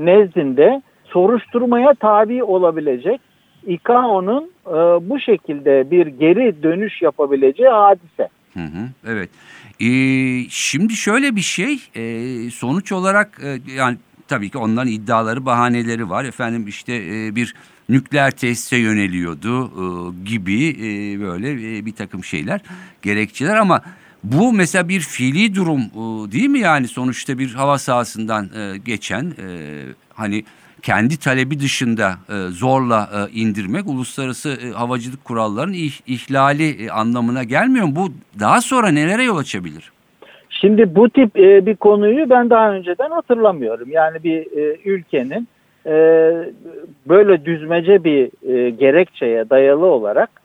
nezdinde 0.04 0.82
soruşturmaya 1.04 1.94
tabi 1.94 2.44
olabilecek 2.44 3.20
ICAO'nun 3.66 4.50
e, 4.66 4.70
bu 5.10 5.20
şekilde 5.20 5.90
bir 5.90 6.06
geri 6.06 6.62
dönüş 6.62 7.02
yapabileceği 7.02 7.68
hadise. 7.68 8.28
Hı 8.54 8.60
hı, 8.60 8.88
evet. 9.06 9.30
Ee, 9.80 10.48
şimdi 10.48 10.92
şöyle 10.92 11.36
bir 11.36 11.40
şey 11.40 11.78
e, 11.94 12.50
sonuç 12.50 12.92
olarak 12.92 13.40
e, 13.44 13.72
yani 13.76 13.96
tabii 14.28 14.50
ki 14.50 14.58
onların 14.58 14.92
iddiaları 14.92 15.46
bahaneleri 15.46 16.10
var. 16.10 16.24
Efendim 16.24 16.64
işte 16.68 16.94
e, 16.94 17.34
bir 17.34 17.54
nükleer 17.88 18.30
tesise 18.30 18.76
yöneliyordu 18.76 19.64
e, 19.64 19.84
gibi 20.24 20.68
e, 20.68 21.20
böyle 21.20 21.78
e, 21.78 21.86
bir 21.86 21.92
takım 21.92 22.24
şeyler 22.24 22.60
gerekçeler 23.02 23.56
ama 23.56 23.82
bu 24.24 24.52
mesela 24.52 24.88
bir 24.88 25.00
fiili 25.00 25.54
durum 25.54 25.80
e, 25.80 26.32
değil 26.32 26.48
mi 26.48 26.58
yani 26.58 26.88
sonuçta 26.88 27.38
bir 27.38 27.54
hava 27.54 27.78
sahasından 27.78 28.44
e, 28.44 28.78
geçen 28.78 29.24
e, 29.24 29.46
hani 30.14 30.44
kendi 30.82 31.18
talebi 31.18 31.60
dışında 31.60 32.14
zorla 32.48 33.28
indirmek 33.34 33.86
uluslararası 33.86 34.56
havacılık 34.74 35.24
kurallarının 35.24 35.72
ih, 35.72 35.92
ihlali 36.06 36.92
anlamına 36.92 37.44
gelmiyor 37.44 37.86
mu? 37.86 37.96
Bu 37.96 38.12
daha 38.40 38.60
sonra 38.60 38.88
nelere 38.88 39.22
yol 39.22 39.36
açabilir? 39.36 39.92
Şimdi 40.50 40.94
bu 40.94 41.10
tip 41.10 41.34
bir 41.36 41.76
konuyu 41.76 42.30
ben 42.30 42.50
daha 42.50 42.72
önceden 42.72 43.10
hatırlamıyorum. 43.10 43.88
Yani 43.90 44.24
bir 44.24 44.46
ülkenin 44.84 45.48
böyle 47.08 47.44
düzmece 47.44 48.04
bir 48.04 48.30
gerekçeye 48.70 49.50
dayalı 49.50 49.86
olarak 49.86 50.39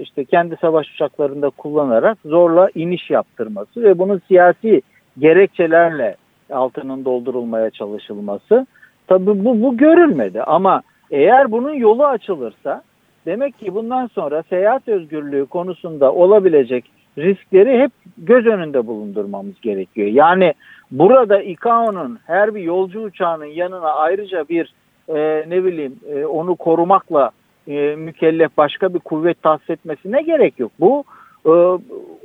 işte 0.00 0.24
kendi 0.24 0.56
savaş 0.60 0.94
uçaklarında 0.94 1.50
kullanarak 1.50 2.18
zorla 2.24 2.68
iniş 2.74 3.10
yaptırması 3.10 3.82
ve 3.82 3.98
bunun 3.98 4.22
siyasi 4.28 4.82
gerekçelerle 5.18 6.16
altının 6.52 7.04
doldurulmaya 7.04 7.70
çalışılması 7.70 8.66
tabii 9.06 9.44
bu, 9.44 9.62
bu 9.62 9.76
görülmedi 9.76 10.42
ama 10.42 10.82
eğer 11.10 11.52
bunun 11.52 11.74
yolu 11.74 12.06
açılırsa 12.06 12.82
demek 13.26 13.58
ki 13.58 13.74
bundan 13.74 14.06
sonra 14.06 14.42
seyahat 14.42 14.88
özgürlüğü 14.88 15.46
konusunda 15.46 16.12
olabilecek 16.12 16.84
riskleri 17.18 17.80
hep 17.80 17.90
göz 18.18 18.46
önünde 18.46 18.86
bulundurmamız 18.86 19.60
gerekiyor. 19.60 20.08
Yani 20.08 20.54
burada 20.90 21.42
ICAO'nun 21.42 22.18
her 22.26 22.54
bir 22.54 22.62
yolcu 22.62 23.00
uçağının 23.00 23.44
yanına 23.44 23.92
ayrıca 23.92 24.48
bir 24.48 24.74
e, 25.08 25.44
ne 25.48 25.64
bileyim 25.64 25.96
e, 26.14 26.26
onu 26.26 26.56
korumakla 26.56 27.30
e, 27.68 27.96
mükellef 27.96 28.56
başka 28.56 28.94
bir 28.94 28.98
kuvvet 28.98 29.42
tahsis 29.42 29.70
etmesine 29.70 30.22
gerek 30.22 30.58
yok. 30.58 30.72
Bu 30.80 31.04
e, 31.46 31.50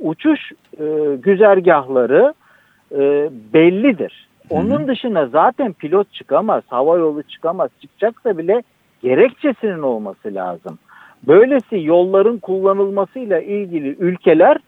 uçuş 0.00 0.52
e, 0.80 1.16
güzergahları 1.22 2.34
e, 2.92 3.30
bellidir. 3.54 4.28
Onun 4.50 4.88
dışına 4.88 5.26
zaten 5.26 5.72
pilot 5.72 6.12
çıkamaz, 6.12 6.62
hava 6.68 6.98
yolu 6.98 7.22
çıkamaz. 7.22 7.70
Çıkacaksa 7.80 8.38
bile 8.38 8.62
gerekçesinin 9.02 9.82
olması 9.82 10.34
lazım. 10.34 10.78
Böylesi 11.26 11.80
yolların 11.82 12.38
kullanılmasıyla 12.38 13.40
ilgili 13.40 13.96
ülkeler 13.98 14.58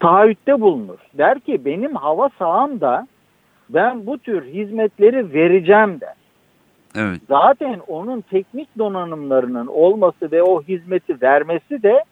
taahhütte 0.00 0.60
bulunur. 0.60 0.98
Der 1.14 1.40
ki 1.40 1.64
benim 1.64 1.94
hava 1.94 2.30
sahamda 2.38 3.06
ben 3.68 4.06
bu 4.06 4.18
tür 4.18 4.44
hizmetleri 4.44 5.32
vereceğim 5.32 6.00
der. 6.00 6.14
Evet. 6.96 7.20
Zaten 7.28 7.80
onun 7.86 8.20
teknik 8.20 8.78
donanımlarının 8.78 9.66
olması 9.66 10.32
ve 10.32 10.42
o 10.42 10.62
hizmeti 10.62 11.22
vermesi 11.22 11.82
de 11.82 12.04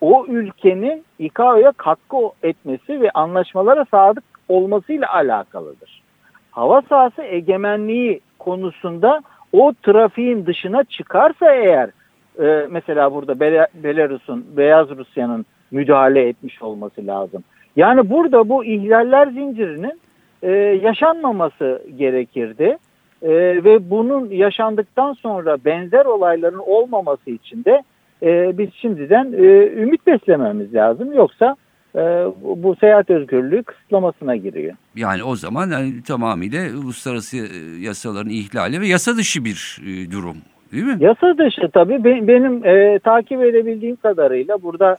o 0.00 0.26
ülkenin 0.28 1.04
ICAO'ya 1.18 1.72
katkı 1.72 2.16
etmesi 2.42 3.00
ve 3.00 3.10
anlaşmalara 3.10 3.84
sadık 3.90 4.24
olmasıyla 4.48 5.14
alakalıdır. 5.14 6.02
Hava 6.50 6.82
sahası 6.82 7.22
egemenliği 7.22 8.20
konusunda 8.38 9.22
o 9.52 9.72
trafiğin 9.82 10.46
dışına 10.46 10.84
çıkarsa 10.84 11.54
eğer 11.54 11.90
e, 12.38 12.66
mesela 12.70 13.14
burada 13.14 13.40
Belarus'un, 13.74 14.46
Beyaz 14.56 14.90
Rusya'nın 14.90 15.46
müdahale 15.70 16.28
etmiş 16.28 16.62
olması 16.62 17.06
lazım. 17.06 17.44
Yani 17.76 18.10
burada 18.10 18.48
bu 18.48 18.64
ihlaller 18.64 19.26
zincirinin 19.26 20.00
e, 20.42 20.50
yaşanmaması 20.82 21.82
gerekirdi. 21.96 22.78
E, 23.26 23.64
ve 23.64 23.90
bunun 23.90 24.30
yaşandıktan 24.30 25.12
sonra 25.12 25.56
benzer 25.64 26.04
olayların 26.04 26.62
olmaması 26.66 27.30
için 27.30 27.64
de 27.64 27.82
e, 28.22 28.58
biz 28.58 28.68
şimdiden 28.74 29.32
e, 29.32 29.72
ümit 29.82 30.06
beslememiz 30.06 30.74
lazım. 30.74 31.12
Yoksa 31.12 31.56
e, 31.94 32.00
bu, 32.42 32.76
seyahat 32.80 33.10
özgürlüğü 33.10 33.62
kısıtlamasına 33.62 34.36
giriyor. 34.36 34.74
Yani 34.96 35.24
o 35.24 35.36
zaman 35.36 35.70
yani 35.70 36.02
tamamıyla 36.02 36.60
uluslararası 36.82 37.36
e, 37.36 37.80
yasaların 37.80 38.30
ihlali 38.30 38.80
ve 38.80 38.86
yasa 38.86 39.16
dışı 39.16 39.44
bir 39.44 39.78
e, 39.82 40.10
durum 40.10 40.36
değil 40.72 40.84
mi? 40.84 40.96
Yasa 41.00 41.38
dışı 41.38 41.70
tabii. 41.72 42.04
Benim, 42.04 42.28
benim 42.28 42.66
e, 42.66 42.98
takip 42.98 43.42
edebildiğim 43.42 43.96
kadarıyla 43.96 44.62
burada 44.62 44.96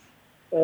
e, 0.53 0.59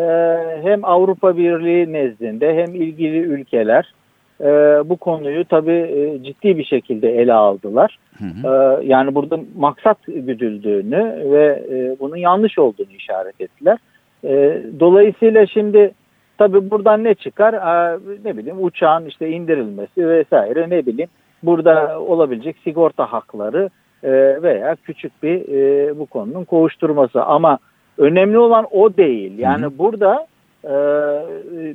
hem 0.63 0.85
Avrupa 0.85 1.37
Birliği 1.37 1.93
nezdinde 1.93 2.55
hem 2.55 2.75
ilgili 2.75 3.19
ülkeler 3.19 3.93
e, 4.41 4.45
bu 4.89 4.97
konuyu 4.97 5.45
tabii 5.45 5.71
e, 5.71 6.23
ciddi 6.23 6.57
bir 6.57 6.63
şekilde 6.65 7.09
ele 7.09 7.33
aldılar. 7.33 7.97
Hı 8.17 8.25
hı. 8.25 8.47
E, 8.47 8.85
yani 8.85 9.15
burada 9.15 9.39
maksat 9.57 9.97
güdüldüğünü 10.07 11.31
ve 11.31 11.63
e, 11.71 11.99
bunun 11.99 12.15
yanlış 12.15 12.59
olduğunu 12.59 12.91
işaret 12.97 13.41
ettiler. 13.41 13.77
E, 14.23 14.63
dolayısıyla 14.79 15.45
şimdi 15.45 15.91
tabii 16.37 16.71
buradan 16.71 17.03
ne 17.03 17.13
çıkar? 17.13 17.53
E, 17.53 17.99
ne 18.25 18.37
bileyim 18.37 18.63
uçağın 18.63 19.05
işte 19.05 19.29
indirilmesi 19.29 20.07
vesaire 20.07 20.69
ne 20.69 20.85
bileyim 20.85 21.09
burada 21.43 21.99
olabilecek 21.99 22.55
sigorta 22.63 23.05
hakları 23.05 23.69
e, 24.03 24.11
veya 24.43 24.75
küçük 24.83 25.23
bir 25.23 25.53
e, 25.53 25.99
bu 25.99 26.05
konunun 26.05 26.43
kovuşturması 26.43 27.23
ama 27.23 27.59
önemli 27.97 28.37
olan 28.37 28.67
o 28.71 28.97
değil. 28.97 29.39
Yani 29.39 29.63
hı 29.63 29.67
hı. 29.67 29.77
burada 29.77 30.27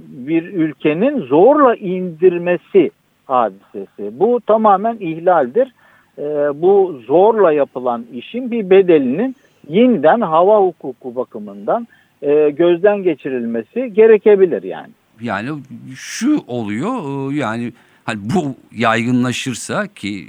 bir 0.09 0.43
ülkenin 0.43 1.21
zorla 1.21 1.75
indirmesi 1.77 2.91
hadisesi. 3.27 4.21
Bu 4.21 4.41
tamamen 4.47 4.97
ihlaldir. 5.01 5.75
E, 6.19 6.23
bu 6.63 7.01
zorla 7.07 7.53
yapılan 7.53 8.07
işin 8.13 8.51
bir 8.51 8.71
bedelinin 8.71 9.37
yeniden 9.69 10.21
hava 10.21 10.61
hukuku 10.61 11.17
bakımından 11.17 11.89
e, 12.23 12.51
gözden 12.51 13.03
geçirilmesi 13.03 13.93
gerekebilir 13.95 14.63
yani. 14.63 14.93
Yani 15.21 15.49
şu 15.97 16.41
oluyor 16.47 17.33
yani 17.33 17.73
hani 18.05 18.19
bu 18.35 18.55
yaygınlaşırsa 18.77 19.87
ki 19.87 20.27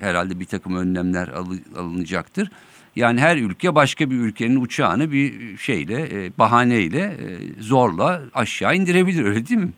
herhalde 0.00 0.40
bir 0.40 0.44
takım 0.44 0.76
önlemler 0.76 1.28
alınacaktır 1.76 2.50
yani 2.96 3.20
her 3.20 3.36
ülke 3.36 3.74
başka 3.74 4.10
bir 4.10 4.16
ülkenin 4.16 4.60
uçağını 4.60 5.12
bir 5.12 5.56
şeyle, 5.56 5.94
e, 5.94 6.38
bahaneyle 6.38 7.00
e, 7.00 7.26
zorla 7.60 8.20
aşağı 8.34 8.74
indirebilir 8.74 9.24
öyle 9.24 9.46
değil 9.46 9.60
mi? 9.60 9.72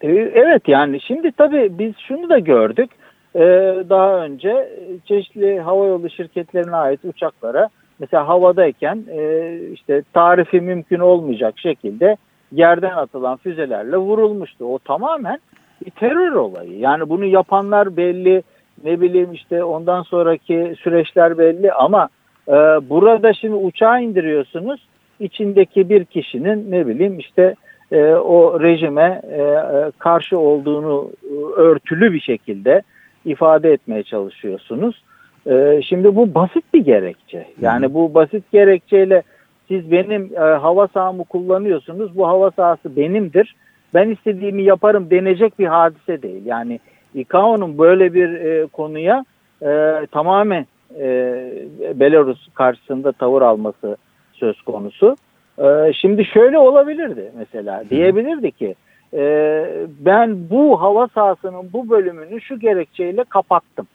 E, 0.00 0.08
evet 0.34 0.68
yani 0.68 1.00
şimdi 1.00 1.32
tabii 1.32 1.78
biz 1.78 1.92
şunu 2.08 2.28
da 2.28 2.38
gördük. 2.38 2.90
Daha 3.88 4.24
önce 4.24 4.68
çeşitli 5.04 5.60
havayolu 5.60 6.10
şirketlerine 6.10 6.76
ait 6.76 7.00
uçaklara 7.04 7.68
mesela 7.98 8.28
havadayken 8.28 9.04
işte 9.72 10.02
tarifi 10.12 10.60
mümkün 10.60 10.98
olmayacak 10.98 11.58
şekilde 11.58 12.16
yerden 12.52 12.90
atılan 12.90 13.36
füzelerle 13.36 13.96
vurulmuştu. 13.96 14.64
O 14.64 14.78
tamamen 14.78 15.38
bir 15.86 15.90
terör 15.90 16.32
olayı. 16.32 16.78
Yani 16.78 17.08
bunu 17.08 17.24
yapanlar 17.24 17.96
belli, 17.96 18.42
ne 18.84 19.00
bileyim 19.00 19.32
işte 19.32 19.64
ondan 19.64 20.02
sonraki 20.02 20.74
süreçler 20.80 21.38
belli 21.38 21.72
ama 21.72 22.08
ee, 22.48 22.52
burada 22.90 23.32
şimdi 23.32 23.54
uçağı 23.54 24.02
indiriyorsunuz. 24.02 24.88
İçindeki 25.20 25.88
bir 25.88 26.04
kişinin 26.04 26.70
ne 26.70 26.86
bileyim 26.86 27.18
işte 27.18 27.54
e, 27.92 28.02
o 28.12 28.60
rejime 28.60 29.22
e, 29.30 29.42
e, 29.42 29.90
karşı 29.98 30.38
olduğunu 30.38 31.10
e, 31.22 31.34
örtülü 31.60 32.12
bir 32.12 32.20
şekilde 32.20 32.82
ifade 33.24 33.72
etmeye 33.72 34.02
çalışıyorsunuz. 34.02 35.02
E, 35.46 35.80
şimdi 35.82 36.16
bu 36.16 36.34
basit 36.34 36.64
bir 36.74 36.84
gerekçe. 36.84 37.46
Yani 37.60 37.94
bu 37.94 38.14
basit 38.14 38.52
gerekçeyle 38.52 39.22
siz 39.68 39.90
benim 39.90 40.30
e, 40.36 40.38
hava 40.38 40.88
sahamı 40.88 41.24
kullanıyorsunuz. 41.24 42.16
Bu 42.16 42.28
hava 42.28 42.50
sahası 42.50 42.96
benimdir. 42.96 43.54
Ben 43.94 44.10
istediğimi 44.10 44.62
yaparım 44.62 45.10
denecek 45.10 45.58
bir 45.58 45.66
hadise 45.66 46.22
değil. 46.22 46.46
Yani 46.46 46.80
ICAO'nun 47.14 47.78
böyle 47.78 48.14
bir 48.14 48.28
e, 48.28 48.66
konuya 48.66 49.24
e, 49.62 50.06
tamamen 50.10 50.66
e, 50.96 51.04
Belarus 51.94 52.48
karşısında 52.54 53.12
tavır 53.12 53.42
alması 53.42 53.96
söz 54.32 54.62
konusu. 54.62 55.16
E, 55.58 55.92
şimdi 55.92 56.24
şöyle 56.24 56.58
olabilirdi 56.58 57.32
mesela 57.38 57.84
diyebilirdi 57.90 58.50
ki 58.52 58.74
e, 59.14 59.64
ben 60.00 60.50
bu 60.50 60.80
hava 60.80 61.08
sahasının 61.08 61.72
bu 61.72 61.90
bölümünü 61.90 62.40
şu 62.40 62.58
gerekçeyle 62.58 63.24
kapattım. 63.24 63.86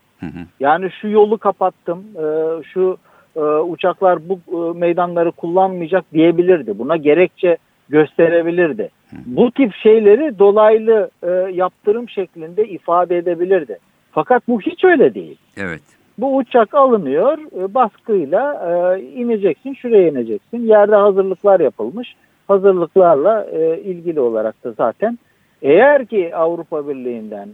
Yani 0.60 0.92
şu 1.02 1.08
yolu 1.08 1.38
kapattım, 1.38 2.04
e, 2.16 2.24
şu 2.64 2.98
e, 3.36 3.40
uçaklar 3.40 4.20
bu 4.30 4.40
e, 4.48 4.80
meydanları 4.80 5.32
kullanmayacak 5.32 6.06
diyebilirdi. 6.14 6.80
Buna 6.80 6.98
gerekçe 6.98 7.58
gösterebilirdi. 7.90 8.90
Bu 9.26 9.52
tip 9.52 9.74
şeyleri 9.76 10.40
dolaylı 10.40 11.10
e, 11.24 11.30
yaptırım 11.54 12.10
şeklinde 12.10 12.68
ifade 12.68 13.18
edebilirdi. 13.18 13.78
Fakat 14.12 14.48
bu 14.48 14.62
hiç 14.62 14.84
öyle 14.84 15.14
değil. 15.14 15.38
Evet. 15.58 15.82
Bu 16.18 16.36
uçak 16.36 16.74
alınıyor 16.74 17.38
e, 17.38 17.74
baskıyla 17.74 18.54
e, 18.54 19.02
ineceksin 19.02 19.74
şuraya 19.74 20.10
ineceksin. 20.10 20.58
Yerde 20.58 20.96
hazırlıklar 20.96 21.60
yapılmış. 21.60 22.16
Hazırlıklarla 22.48 23.48
e, 23.52 23.82
ilgili 23.82 24.20
olarak 24.20 24.64
da 24.64 24.72
zaten 24.72 25.20
eğer 25.62 26.06
ki 26.06 26.36
Avrupa 26.36 26.88
Birliği'nden 26.88 27.50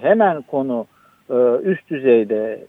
hemen 0.00 0.42
konu 0.42 0.86
üst 1.64 1.90
düzeyde 1.90 2.66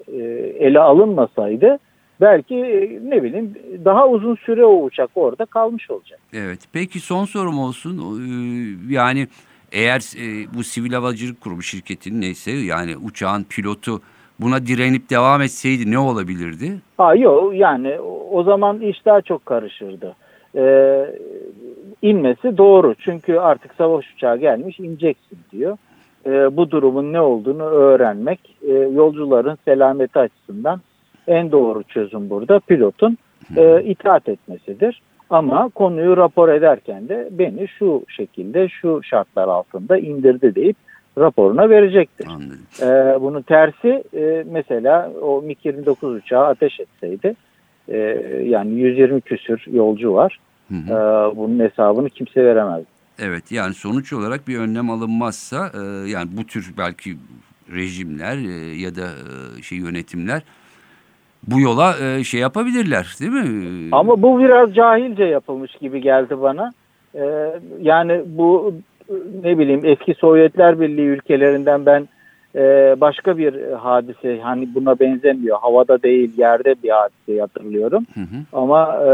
ele 0.60 0.80
alınmasaydı 0.80 1.80
belki 2.22 2.56
ne 3.04 3.24
bileyim 3.24 3.54
daha 3.86 4.08
uzun 4.08 4.36
süre 4.36 4.66
o 4.66 4.84
uçak 4.84 5.10
orada 5.16 5.46
kalmış 5.46 5.92
olacak. 5.92 6.20
Evet. 6.34 6.60
Peki 6.74 7.00
son 7.00 7.26
sorum 7.26 7.60
olsun. 7.60 7.98
Yani 8.90 9.28
eğer 9.72 10.02
bu 10.54 10.64
sivil 10.64 10.94
havacılık 10.94 11.42
kurumu 11.42 11.62
şirketinin 11.64 12.22
neyse 12.22 12.52
yani 12.52 12.98
uçağın 12.98 13.44
pilotu 13.44 14.02
buna 14.40 14.66
direnip 14.66 15.10
devam 15.10 15.42
etseydi 15.42 15.92
ne 15.92 16.00
olabilirdi? 16.00 16.72
Ha 16.98 17.16
yok 17.16 17.56
yani 17.56 18.00
o- 18.00 18.30
o 18.32 18.44
zaman 18.44 18.82
iş 18.82 19.06
daha 19.06 19.22
çok 19.22 19.46
karışırdı. 19.46 20.16
Ee, 20.56 21.06
inmesi 22.02 22.58
doğru 22.58 22.96
çünkü 23.00 23.38
artık 23.38 23.74
savaş 23.78 24.14
uçağı 24.14 24.38
gelmiş 24.38 24.80
ineceksin 24.80 25.38
diyor. 25.52 25.78
Ee, 26.26 26.58
bu 26.58 26.72
durumun 26.72 27.14
ne 27.14 27.22
olduğunu 27.22 27.64
öğrenmek 27.64 28.40
e, 28.68 28.72
yolcuların 28.74 29.58
selameti 29.66 30.20
açısından 30.20 30.82
en 31.28 31.52
doğru 31.52 31.84
çözüm 31.84 32.30
burada 32.30 32.60
pilotun 32.60 33.18
e, 33.58 33.84
itaat 33.84 34.30
etmesidir. 34.30 35.02
Ama 35.30 35.70
konuyu 35.70 36.18
rapor 36.18 36.50
ederken 36.50 37.10
de 37.10 37.30
beni 37.32 37.68
şu 37.68 38.04
şekilde 38.08 38.70
şu 38.70 39.04
şartlar 39.04 39.48
altında 39.48 39.98
indirdi 39.98 40.56
deyip 40.56 40.78
raporuna 41.18 41.70
verecektir. 41.70 42.28
Anladım. 42.28 42.60
Ee, 42.82 43.22
bunun 43.22 43.42
tersi 43.42 44.04
e, 44.14 44.44
mesela 44.52 45.12
o 45.22 45.44
MiG-29 45.46 46.18
uçağı 46.18 46.46
ateş 46.46 46.80
etseydi 46.80 47.36
e, 47.88 47.98
yani 48.44 48.74
120 48.74 49.22
küsür 49.22 49.64
yolcu 49.72 50.14
var. 50.14 50.40
Hı 50.70 50.76
hı. 50.76 50.94
Ee, 50.94 51.38
bunun 51.38 51.60
hesabını 51.60 52.10
kimse 52.10 52.46
veremez. 52.46 52.84
Evet 53.20 53.52
yani 53.52 53.74
sonuç 53.74 54.14
olarak 54.14 54.48
bir 54.48 54.60
önlem 54.60 54.90
alınmazsa 54.90 55.72
e, 55.74 56.10
yani 56.10 56.30
bu 56.38 56.44
tür 56.44 56.74
belki 56.78 57.18
rejimler 57.76 58.38
e, 58.38 58.82
ya 58.82 58.96
da 58.96 59.02
e, 59.02 59.62
şey 59.62 59.78
yönetimler 59.78 60.42
bu 61.48 61.60
yola 61.60 61.96
e, 62.02 62.24
şey 62.24 62.40
yapabilirler 62.40 63.16
değil 63.20 63.32
mi? 63.32 63.90
Ama 63.92 64.22
bu 64.22 64.40
biraz 64.40 64.76
cahilce 64.76 65.24
yapılmış 65.24 65.72
gibi 65.72 66.02
geldi 66.02 66.42
bana. 66.42 66.72
Ee, 67.16 67.60
yani 67.82 68.22
bu 68.26 68.74
e, 68.97 68.97
ne 69.44 69.58
bileyim 69.58 69.82
eski 69.84 70.14
Sovyetler 70.14 70.80
Birliği 70.80 71.08
ülkelerinden 71.08 71.86
ben 71.86 72.08
e, 72.56 72.96
başka 73.02 73.38
bir 73.38 73.72
hadise 73.72 74.40
hani 74.42 74.76
buna 74.76 75.00
benzemiyor. 75.00 75.58
Havada 75.62 76.04
değil 76.04 76.38
yerde 76.38 76.76
bir 76.84 76.90
hadise 76.90 77.42
hatırlıyorum. 77.42 78.06
Hı 78.14 78.20
hı. 78.20 78.44
Ama 78.54 79.06
e, 79.06 79.12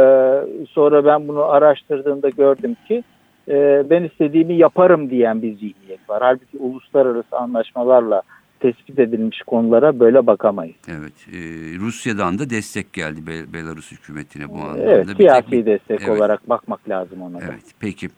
sonra 0.69 1.05
ben 1.05 1.27
bunu 1.27 1.43
araştırdığımda 1.43 2.29
gördüm 2.29 2.75
ki 2.87 3.03
e, 3.47 3.83
ben 3.89 4.03
istediğimi 4.03 4.53
yaparım 4.53 5.09
diyen 5.09 5.41
bir 5.41 5.53
zihniyet 5.53 6.09
var. 6.09 6.21
Halbuki 6.21 6.57
uluslararası 6.57 7.37
anlaşmalarla 7.37 8.21
tespit 8.63 8.99
edilmiş 8.99 9.37
konulara 9.47 9.99
böyle 9.99 10.27
bakamayız. 10.27 10.75
Evet 10.87 11.13
e, 11.33 11.37
Rusya'dan 11.79 12.39
da 12.39 12.49
destek 12.49 12.93
geldi 12.93 13.27
Be- 13.27 13.53
Belarus 13.53 13.91
hükümetine 13.91 14.49
bu 14.49 14.57
anlamda. 14.57 14.81
Evet, 14.83 15.07
Bir 15.07 15.15
siyasi 15.15 15.49
tek 15.49 15.65
destek 15.65 16.01
Evet. 16.01 16.09
olarak 16.09 16.49
bakmak 16.49 16.89
lazım 16.89 17.21
ona 17.21 17.39
da. 17.39 17.43
Evet 17.45 17.63
peki. 17.79 18.09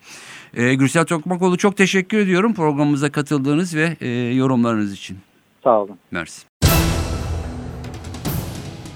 E, 0.54 0.74
Gürsel 0.76 1.06
Tokmakoğlu 1.06 1.58
çok 1.58 1.78
teşekkür 1.78 2.18
ediyorum 2.18 2.54
programımıza 2.54 3.12
katıldığınız 3.12 3.76
ve 3.76 3.98
e, 4.02 4.08
yorumlarınız 4.34 4.94
için. 4.94 5.18
Sağ 5.64 5.82
olun. 5.82 5.98
Mersi. 6.12 6.46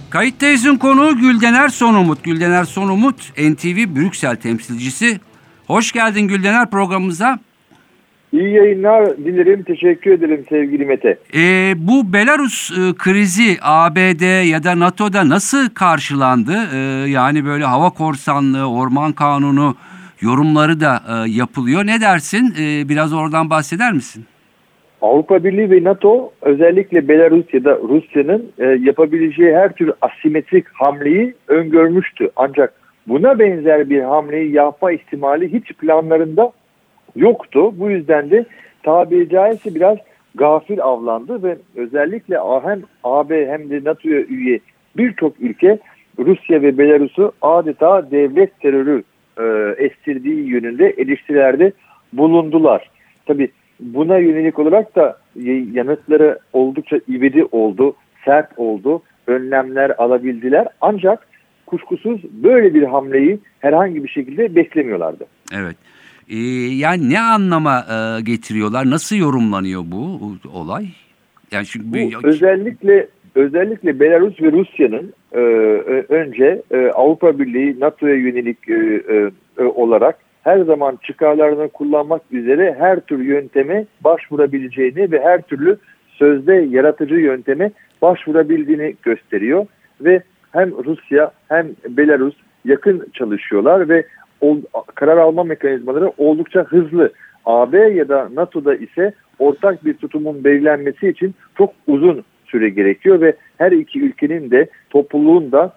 Kayıttayız'ın 0.10 0.76
konuğu 0.78 1.18
Güldener 1.18 1.70
Sonumut. 1.70 2.24
Güldener 2.24 2.64
Sonumut 2.64 3.32
NTV 3.38 3.96
Brüksel 3.96 4.36
temsilcisi. 4.36 5.20
Hoş 5.68 5.92
geldin 5.92 6.28
Güldener 6.28 6.70
programımıza. 6.70 7.40
İyi 8.32 8.54
yayınlar 8.54 9.18
dilerim. 9.18 9.64
Teşekkür 9.64 10.12
ederim 10.12 10.46
sevgili 10.50 10.86
Mete. 10.86 11.18
Ee, 11.36 11.74
bu 11.78 12.14
Belarus 12.14 12.72
e, 12.72 12.94
krizi 12.98 13.58
ABD 13.62 14.48
ya 14.50 14.64
da 14.64 14.80
NATO'da 14.80 15.30
nasıl 15.30 15.70
karşılandı? 15.70 16.54
Ee, 16.74 16.78
yani 17.10 17.46
böyle 17.46 17.64
hava 17.64 17.90
korsanlığı, 17.90 18.72
orman 18.72 19.12
kanunu 19.12 19.76
yorumları 20.22 20.80
da 20.80 21.02
e, 21.10 21.30
yapılıyor. 21.30 21.86
Ne 21.86 22.02
dersin? 22.02 22.54
Ee, 22.60 22.90
biraz 22.90 23.14
oradan 23.14 23.50
bahseder 23.50 23.94
misin? 23.94 24.26
Avrupa 25.02 25.44
Birliği 25.44 25.72
ve 25.72 25.84
NATO 25.84 26.32
özellikle 26.42 27.08
Belarus 27.08 27.54
ya 27.54 27.64
da 27.64 27.76
Rusya'nın 27.76 28.52
e, 28.60 28.66
yapabileceği 28.66 29.56
her 29.56 29.74
tür 29.74 29.92
asimetrik 30.02 30.66
hamleyi 30.74 31.36
öngörmüştü. 31.48 32.30
Ancak 32.36 32.74
buna 33.08 33.40
benzer 33.40 33.90
bir 33.90 34.02
hamleyi 34.02 34.52
yapma 34.52 34.92
ihtimali 34.92 35.54
hiç 35.54 35.74
planlarında 35.74 36.52
yoktu. 37.16 37.80
Bu 37.80 37.92
yüzden 37.92 38.32
de 38.32 38.46
tabiri 38.84 39.30
caizse 39.30 39.76
biraz 39.76 39.98
gafil 40.36 40.82
avlandı 40.82 41.44
ve 41.44 41.58
özellikle 41.76 42.38
hem 42.64 42.82
AB 43.04 43.48
hem 43.48 43.70
de 43.70 43.84
NATO'ya 43.84 44.22
üye 44.22 44.60
birçok 44.98 45.40
ülke 45.40 45.80
Rusya 46.20 46.62
ve 46.62 46.78
Belarus'u 46.78 47.32
adeta 47.42 48.12
devlet 48.12 48.60
terörü 48.60 49.04
e, 49.40 49.44
estirdiği 49.84 50.48
yönünde 50.48 50.90
eleştirilerde 50.90 51.72
bulundular. 52.14 52.90
Tabii 53.26 53.50
buna 53.80 54.18
yönelik 54.18 54.60
olarak 54.60 54.96
da 54.96 55.18
yanıtları 55.74 56.40
oldukça 56.54 57.00
ivedi 57.10 57.46
oldu, 57.52 57.96
sert 58.26 58.60
oldu, 58.60 59.02
önlemler 59.28 59.92
alabildiler. 59.98 60.68
Ancak 60.82 61.28
kuşkusuz 61.66 62.24
böyle 62.44 62.74
bir 62.74 62.84
hamleyi 62.84 63.40
herhangi 63.60 64.04
bir 64.04 64.10
şekilde 64.10 64.56
beklemiyorlardı. 64.56 65.26
Evet. 65.56 65.76
Ee, 66.30 66.38
yani 66.76 67.10
ne 67.10 67.20
anlama 67.20 67.80
e, 67.80 68.22
getiriyorlar? 68.22 68.90
Nasıl 68.90 69.16
yorumlanıyor 69.16 69.82
bu 69.86 70.20
olay? 70.54 70.86
Yani 71.52 71.66
çünkü 71.66 71.86
Bu 71.94 72.28
özellikle 72.28 73.08
özellikle 73.36 74.00
Belarus 74.00 74.42
ve 74.42 74.52
Rusya'nın 74.52 75.14
e, 75.32 75.40
ö- 75.40 76.06
önce 76.10 76.62
e, 76.72 76.88
Avrupa 76.88 77.40
Birliği 77.40 77.80
NATO'ya 77.80 78.16
yönelik 78.16 78.70
e, 78.70 78.74
e, 78.74 79.32
e, 79.58 79.64
olarak 79.64 80.16
her 80.44 80.60
zaman 80.60 81.00
çıkarlarını 81.04 81.70
kullanmak 81.70 82.22
üzere 82.32 82.76
her 82.80 83.00
tür 83.00 83.24
yönteme 83.24 83.86
başvurabileceğini 84.04 85.12
ve 85.12 85.22
her 85.22 85.42
türlü 85.42 85.78
sözde 86.10 86.54
yaratıcı 86.54 87.16
yönteme 87.16 87.72
başvurabildiğini 88.02 88.96
gösteriyor 89.04 89.66
ve 90.02 90.24
hem 90.52 90.72
Rusya 90.86 91.32
hem 91.48 91.68
Belarus 91.90 92.36
yakın 92.66 93.08
çalışıyorlar 93.14 93.90
ve 93.90 94.04
karar 94.96 95.18
alma 95.18 95.44
mekanizmaları 95.44 96.12
oldukça 96.18 96.64
hızlı. 96.64 97.12
AB 97.46 97.78
ya 97.78 98.10
da 98.10 98.30
NATO'da 98.36 98.76
ise 98.76 99.14
ortak 99.40 99.86
bir 99.86 99.94
tutumun 99.94 100.44
belirlenmesi 100.44 101.10
için 101.10 101.36
çok 101.58 101.74
uzun 101.88 102.24
süre 102.46 102.70
gerekiyor 102.70 103.22
ve 103.22 103.36
her 103.58 103.72
iki 103.72 104.02
ülkenin 104.02 104.52
de 104.52 104.70
topluluğun 104.90 105.52
da 105.52 105.74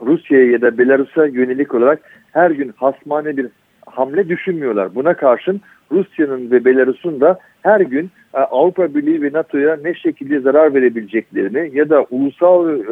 Rusya'ya 0.00 0.50
ya 0.50 0.60
da 0.60 0.78
Belarus'a 0.78 1.26
yönelik 1.26 1.74
olarak 1.74 2.00
her 2.32 2.50
gün 2.50 2.72
hasmane 2.76 3.36
bir 3.36 3.46
hamle 3.86 4.28
düşünmüyorlar. 4.28 4.94
Buna 4.94 5.14
karşın 5.14 5.60
Rusya'nın 5.92 6.50
ve 6.50 6.64
Belarus'un 6.64 7.20
da 7.20 7.38
her 7.62 7.80
gün 7.80 8.10
e, 8.34 8.38
Avrupa 8.38 8.94
Birliği 8.94 9.22
ve 9.22 9.32
NATO'ya 9.32 9.78
ne 9.84 9.94
şekilde 9.94 10.40
zarar 10.40 10.74
verebileceklerini 10.74 11.78
ya 11.78 11.90
da 11.90 12.06
ulusal 12.10 12.78
e, 12.78 12.84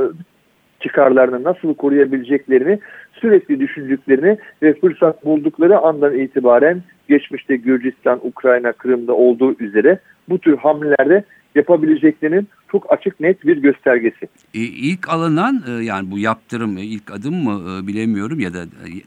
çıkarlarını 0.82 1.44
nasıl 1.44 1.74
koruyabileceklerini 1.74 2.78
sürekli 3.12 3.60
düşündüklerini 3.60 4.38
ve 4.62 4.74
fırsat 4.80 5.24
buldukları 5.24 5.78
andan 5.78 6.18
itibaren 6.18 6.82
geçmişte 7.08 7.56
Gürcistan, 7.56 8.20
Ukrayna, 8.22 8.72
Kırım'da 8.72 9.12
olduğu 9.12 9.56
üzere 9.58 9.98
bu 10.28 10.38
tür 10.38 10.56
hamlelerde 10.56 11.24
yapabileceklerinin 11.54 12.48
çok 12.72 12.92
açık 12.92 13.20
net 13.20 13.46
bir 13.46 13.56
göstergesi. 13.56 14.26
E, 14.54 14.58
ilk 14.60 15.08
alınan 15.08 15.62
e, 15.68 15.84
yani 15.84 16.10
bu 16.10 16.18
yaptırım 16.18 16.76
e, 16.76 16.82
ilk 16.82 17.10
adım 17.10 17.34
mı 17.34 17.86
bilemiyorum 17.86 18.40
ya 18.40 18.54
da 18.54 18.58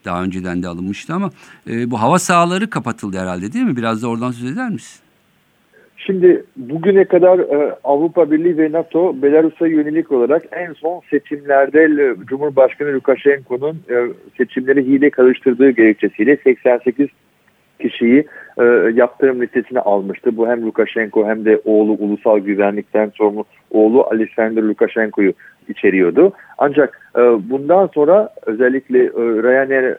daha 0.06 0.24
önceden 0.24 0.64
de 0.64 0.68
alınmıştı 0.68 1.14
ama 1.14 1.30
bu 1.68 2.02
hava 2.02 2.20
sahaları 2.20 2.70
kapatıldı 2.70 3.20
herhalde 3.20 3.54
değil 3.54 3.66
mi? 3.66 3.78
Biraz 3.78 4.04
da 4.04 4.08
oradan 4.08 4.32
söz 4.32 4.52
eder 4.52 4.70
misin? 4.70 5.05
Şimdi 6.06 6.44
bugüne 6.58 7.06
kadar 7.06 7.40
e, 7.40 7.76
Avrupa 7.84 8.32
Birliği 8.32 8.58
ve 8.58 8.72
NATO 8.72 9.22
Belarus'a 9.22 9.68
yönelik 9.68 10.12
olarak 10.12 10.44
en 10.52 10.74
son 10.74 11.02
seçimlerde 11.10 11.84
e, 11.84 12.26
Cumhurbaşkanı 12.26 12.94
Lukashenko'nun 12.94 13.76
e, 13.90 13.96
seçimleri 14.38 14.86
hile 14.86 15.10
karıştırdığı 15.10 15.70
gerekçesiyle 15.70 16.38
88 16.44 17.08
kişiyi 17.80 18.26
e, 18.58 18.64
yaptırım 18.94 19.42
listesine 19.42 19.80
almıştı. 19.80 20.38
Bu 20.38 20.48
hem 20.48 20.66
Lukashenko 20.66 21.28
hem 21.28 21.46
de 21.46 21.62
oğlu 21.66 21.92
ulusal 21.92 22.40
güvenlikten 22.40 23.12
sorumlu 23.16 23.46
oğlu 23.72 24.04
Alexander 24.12 24.64
Lukashenko'yu 24.64 25.34
içeriyordu. 25.68 26.32
Ancak 26.58 27.12
e, 27.18 27.22
bundan 27.50 27.88
sonra 27.88 28.30
özellikle 28.46 29.04
e, 29.04 29.44
Ryanair 29.44 29.96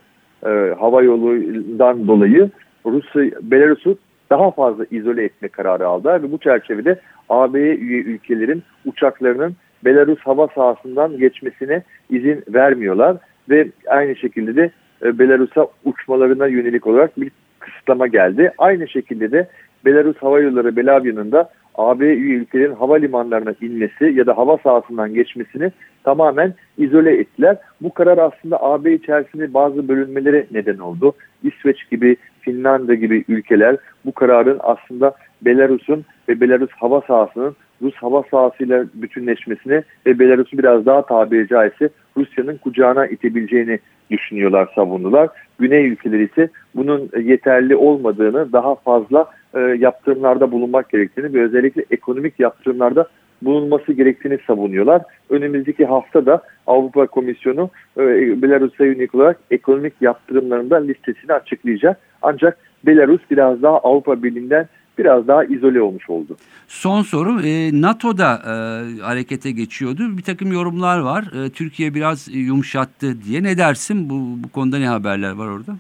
e, 0.46 0.74
hava 0.74 1.02
yolundan 1.02 2.08
dolayı 2.08 2.50
Rusya, 2.86 3.30
Belarus'u 3.42 3.98
daha 4.30 4.50
fazla 4.50 4.84
izole 4.90 5.24
etme 5.24 5.48
kararı 5.48 5.86
aldılar 5.86 6.22
ve 6.22 6.32
bu 6.32 6.38
çerçevede 6.38 7.00
AB'ye 7.28 7.74
üye 7.76 8.00
ülkelerin 8.02 8.62
uçaklarının 8.84 9.56
Belarus 9.84 10.18
hava 10.18 10.48
sahasından 10.54 11.18
geçmesine 11.18 11.82
izin 12.10 12.44
vermiyorlar 12.48 13.16
ve 13.50 13.68
aynı 13.86 14.16
şekilde 14.16 14.56
de 14.56 14.70
e, 15.02 15.18
Belarus'a 15.18 15.66
uçmalarına 15.84 16.46
yönelik 16.46 16.86
olarak 16.86 17.20
bir 17.20 17.30
kısıtlama 17.58 18.06
geldi. 18.06 18.52
Aynı 18.58 18.88
şekilde 18.88 19.32
de 19.32 19.48
Belarus 19.84 20.16
Hava 20.16 20.40
Yolları 20.40 20.76
Belavya'nın 20.76 21.32
da 21.32 21.50
AB 21.76 22.04
ülkelerin 22.04 22.74
havalimanlarına 22.74 23.54
inmesi 23.60 24.04
ya 24.04 24.26
da 24.26 24.36
hava 24.36 24.58
sahasından 24.58 25.14
geçmesini 25.14 25.72
tamamen 26.04 26.54
izole 26.78 27.16
ettiler. 27.16 27.56
Bu 27.80 27.94
karar 27.94 28.18
aslında 28.18 28.62
AB 28.62 28.94
içerisinde 28.94 29.54
bazı 29.54 29.88
bölünmelere 29.88 30.46
neden 30.50 30.78
oldu. 30.78 31.12
İsveç 31.42 31.90
gibi, 31.90 32.16
Finlandiya 32.40 32.94
gibi 32.94 33.24
ülkeler 33.28 33.76
bu 34.04 34.12
kararın 34.12 34.60
aslında 34.62 35.14
Belarus'un 35.42 36.04
ve 36.28 36.40
Belarus 36.40 36.70
hava 36.70 37.00
sahasının 37.00 37.56
Rus 37.82 37.94
hava 37.94 38.22
sahasıyla 38.30 38.84
bütünleşmesini 38.94 39.82
ve 40.06 40.18
Belarus'u 40.18 40.58
biraz 40.58 40.86
daha 40.86 41.06
tabiri 41.06 41.48
caizse 41.48 41.88
Rusya'nın 42.16 42.56
kucağına 42.56 43.06
itebileceğini 43.06 43.78
düşünüyorlar, 44.10 44.68
savundular. 44.74 45.28
Güney 45.58 45.86
ülkeleri 45.86 46.24
ise 46.24 46.48
bunun 46.74 47.10
yeterli 47.22 47.76
olmadığını, 47.76 48.52
daha 48.52 48.74
fazla 48.74 49.30
e, 49.54 49.60
yaptırımlarda 49.60 50.52
bulunmak 50.52 50.90
gerektiğini 50.90 51.34
ve 51.34 51.42
özellikle 51.42 51.84
ekonomik 51.90 52.40
yaptırımlarda 52.40 53.06
bulunması 53.42 53.92
gerektiğini 53.92 54.38
savunuyorlar. 54.46 55.02
Önümüzdeki 55.30 55.84
hafta 55.84 56.26
da 56.26 56.42
Avrupa 56.66 57.06
Komisyonu 57.06 57.70
e, 57.98 58.02
Belarus'a 58.42 58.84
yönelik 58.84 59.14
olarak 59.14 59.38
ekonomik 59.50 59.94
yaptırımlarında 60.00 60.76
listesini 60.76 61.32
açıklayacak. 61.32 62.00
Ancak 62.22 62.58
Belarus 62.86 63.20
biraz 63.30 63.62
daha 63.62 63.78
Avrupa 63.78 64.22
Birliği'nden 64.22 64.68
biraz 64.98 65.28
daha 65.28 65.44
izole 65.44 65.80
olmuş 65.80 66.10
oldu. 66.10 66.36
Son 66.68 67.02
soru 67.02 67.40
e, 67.40 67.82
NATO'da 67.82 68.32
e, 68.44 68.52
harekete 69.00 69.50
geçiyordu. 69.50 70.02
Bir 70.16 70.22
takım 70.22 70.52
yorumlar 70.52 70.98
var. 70.98 71.24
E, 71.44 71.50
Türkiye 71.50 71.94
biraz 71.94 72.28
yumuşattı 72.34 73.22
diye. 73.22 73.42
Ne 73.42 73.58
dersin? 73.58 74.10
Bu, 74.10 74.44
bu 74.44 74.48
konuda 74.48 74.78
ne 74.78 74.86
haberler 74.86 75.32
var 75.32 75.46
orada? 75.46 75.72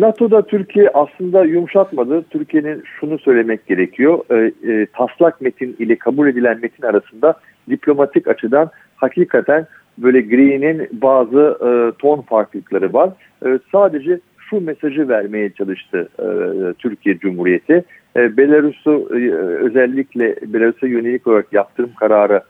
NATO'da 0.00 0.42
Türkiye 0.42 0.88
aslında 0.94 1.44
yumuşatmadı. 1.44 2.24
Türkiye'nin 2.30 2.82
şunu 3.00 3.18
söylemek 3.18 3.66
gerekiyor. 3.66 4.18
E, 4.30 4.52
e, 4.72 4.86
taslak 4.86 5.40
metin 5.40 5.76
ile 5.78 5.96
kabul 5.96 6.28
edilen 6.28 6.60
metin 6.62 6.82
arasında 6.82 7.34
diplomatik 7.70 8.28
açıdan 8.28 8.70
hakikaten 8.96 9.66
böyle 9.98 10.20
gri'nin 10.20 10.88
bazı 10.92 11.58
e, 11.62 11.98
ton 11.98 12.20
farklılıkları 12.20 12.92
var. 12.92 13.10
E, 13.46 13.58
sadece 13.72 14.20
şu 14.50 14.60
mesajı 14.60 15.08
vermeye 15.08 15.50
çalıştı 15.50 16.08
e, 16.18 16.26
Türkiye 16.72 17.18
Cumhuriyeti. 17.18 17.84
E, 18.18 18.36
Belarus'u 18.36 19.08
e, 19.12 19.30
özellikle 19.34 20.36
Belarus'a 20.46 20.86
yönelik 20.86 21.26
olarak 21.26 21.52
yaptırım 21.52 21.90
kararı 22.00 22.42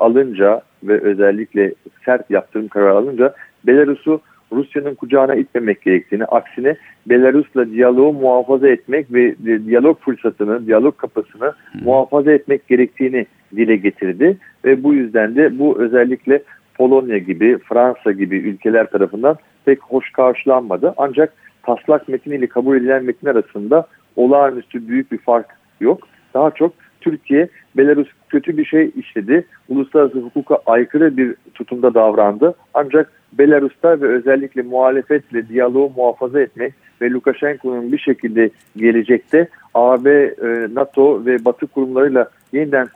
alınca 0.00 0.60
ve 0.82 1.00
özellikle 1.00 1.74
sert 2.04 2.30
yaptırım 2.30 2.68
kararı 2.68 2.92
alınca 2.92 3.34
Belarus'u 3.66 4.20
Rusya'nın 4.52 4.94
kucağına 4.94 5.34
itmemek 5.34 5.82
gerektiğini, 5.82 6.24
aksine 6.24 6.76
Belarus'la 7.06 7.70
diyaloğu 7.70 8.12
muhafaza 8.12 8.68
etmek 8.68 9.12
ve 9.12 9.34
diyalog 9.66 10.00
fırsatını, 10.00 10.66
diyalog 10.66 10.96
kapısını 10.96 11.52
muhafaza 11.84 12.32
etmek 12.32 12.68
gerektiğini 12.68 13.26
dile 13.56 13.76
getirdi. 13.76 14.36
Ve 14.64 14.82
bu 14.82 14.94
yüzden 14.94 15.36
de 15.36 15.58
bu 15.58 15.78
özellikle 15.78 16.42
Polonya 16.74 17.18
gibi, 17.18 17.58
Fransa 17.58 18.12
gibi 18.12 18.36
ülkeler 18.36 18.90
tarafından 18.90 19.36
pek 19.64 19.82
hoş 19.82 20.12
karşılanmadı. 20.12 20.94
Ancak 20.96 21.32
taslak 21.62 22.08
metin 22.08 22.30
ile 22.30 22.46
kabul 22.46 22.76
edilen 22.76 23.04
metin 23.04 23.26
arasında 23.26 23.86
olağanüstü 24.16 24.88
büyük 24.88 25.12
bir 25.12 25.18
fark 25.18 25.46
yok. 25.80 26.08
Daha 26.34 26.50
çok 26.50 26.72
Türkiye, 27.00 27.48
Belarus 27.76 28.08
kötü 28.28 28.56
bir 28.56 28.64
şey 28.64 28.90
işledi. 28.96 29.46
Uluslararası 29.68 30.18
hukuka 30.18 30.58
aykırı 30.66 31.16
bir 31.16 31.34
tutumda 31.54 31.94
davrandı. 31.94 32.54
Ancak 32.74 33.12
Belarus'ta 33.32 34.00
ve 34.00 34.06
özellikle 34.06 34.62
muhalefetle 34.62 35.48
diyaloğu 35.48 35.92
muhafaza 35.96 36.40
etmek 36.40 36.74
ve 37.00 37.10
Lukashenko'nun 37.10 37.92
bir 37.92 37.98
şekilde 37.98 38.50
gelecekte 38.76 39.48
AB, 39.74 40.10
e, 40.10 40.34
NATO 40.74 41.26
ve 41.26 41.44
Batı 41.44 41.66
kurumlarıyla 41.66 42.30
yeniden 42.52 42.88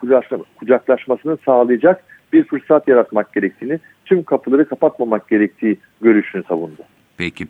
kucaklaşmasını 0.56 1.38
sağlayacak 1.44 2.04
bir 2.32 2.44
fırsat 2.44 2.88
yaratmak 2.88 3.32
gerektiğini, 3.32 3.78
tüm 4.04 4.22
kapıları 4.22 4.68
kapatmamak 4.68 5.28
gerektiği 5.28 5.78
görüşünü 6.00 6.42
savundu. 6.48 6.82
Peki. 7.18 7.46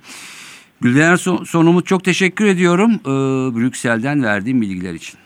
Güldener 0.80 1.16
Sonumut 1.46 1.86
çok 1.86 2.04
teşekkür 2.04 2.46
ediyorum 2.46 2.92
ee, 2.92 3.08
Brüksel'den 3.56 4.22
verdiğim 4.22 4.60
bilgiler 4.60 4.94
için. 4.94 5.18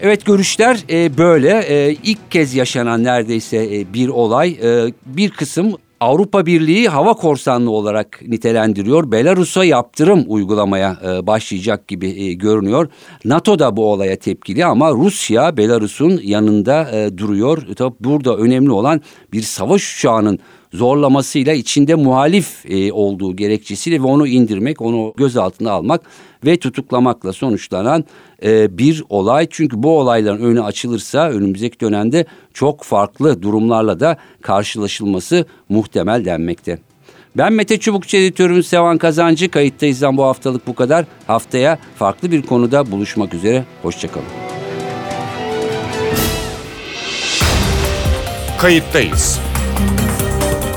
Evet 0.00 0.24
görüşler 0.24 0.78
e, 0.90 1.18
böyle. 1.18 1.48
E, 1.48 1.96
ilk 2.02 2.30
kez 2.30 2.54
yaşanan 2.54 3.04
neredeyse 3.04 3.56
e, 3.56 3.92
bir 3.94 4.08
olay. 4.08 4.50
E, 4.50 4.92
bir 5.06 5.30
kısım 5.30 5.74
Avrupa 6.00 6.46
Birliği 6.46 6.88
hava 6.88 7.14
korsanlığı 7.14 7.70
olarak 7.70 8.22
nitelendiriyor. 8.26 9.12
Belarus'a 9.12 9.64
yaptırım 9.64 10.24
uygulamaya 10.26 10.96
e, 11.06 11.26
başlayacak 11.26 11.88
gibi 11.88 12.08
e, 12.08 12.32
görünüyor. 12.32 12.88
NATO 13.24 13.58
da 13.58 13.76
bu 13.76 13.92
olaya 13.92 14.16
tepkili 14.16 14.64
ama 14.64 14.92
Rusya 14.92 15.56
Belarus'un 15.56 16.20
yanında 16.24 16.90
e, 16.90 17.18
duruyor. 17.18 17.62
Tabi 17.76 17.94
burada 18.00 18.36
önemli 18.36 18.70
olan 18.70 19.00
bir 19.32 19.42
savaş 19.42 19.96
uçağının 19.96 20.38
zorlamasıyla 20.72 21.52
içinde 21.52 21.94
muhalif 21.94 22.70
e, 22.70 22.92
olduğu 22.92 23.36
gerekçesiyle 23.36 24.02
ve 24.02 24.06
onu 24.06 24.26
indirmek, 24.26 24.80
onu 24.80 25.14
gözaltına 25.16 25.70
almak 25.70 26.00
ve 26.46 26.56
tutuklamakla 26.56 27.32
sonuçlanan 27.32 28.04
e, 28.42 28.78
bir 28.78 29.04
olay. 29.08 29.46
Çünkü 29.50 29.82
bu 29.82 29.98
olayların 29.98 30.42
önü 30.42 30.62
açılırsa 30.62 31.30
önümüzdeki 31.30 31.80
dönemde 31.80 32.26
çok 32.54 32.82
farklı 32.82 33.42
durumlarla 33.42 34.00
da 34.00 34.16
karşılaşılması 34.42 35.46
muhtemel 35.68 36.24
denmekte. 36.24 36.78
Ben 37.36 37.52
Mete 37.52 37.78
Çubukçu 37.78 38.16
editörüm 38.16 38.62
Sevan 38.62 38.98
Kazancı. 38.98 39.50
Kayıttayızdan 39.50 40.16
bu 40.16 40.24
haftalık 40.24 40.66
bu 40.66 40.74
kadar. 40.74 41.04
Haftaya 41.26 41.78
farklı 41.96 42.30
bir 42.30 42.42
konuda 42.42 42.90
buluşmak 42.90 43.34
üzere. 43.34 43.64
Hoşçakalın. 43.82 44.26
Kayıttayız. 48.58 49.47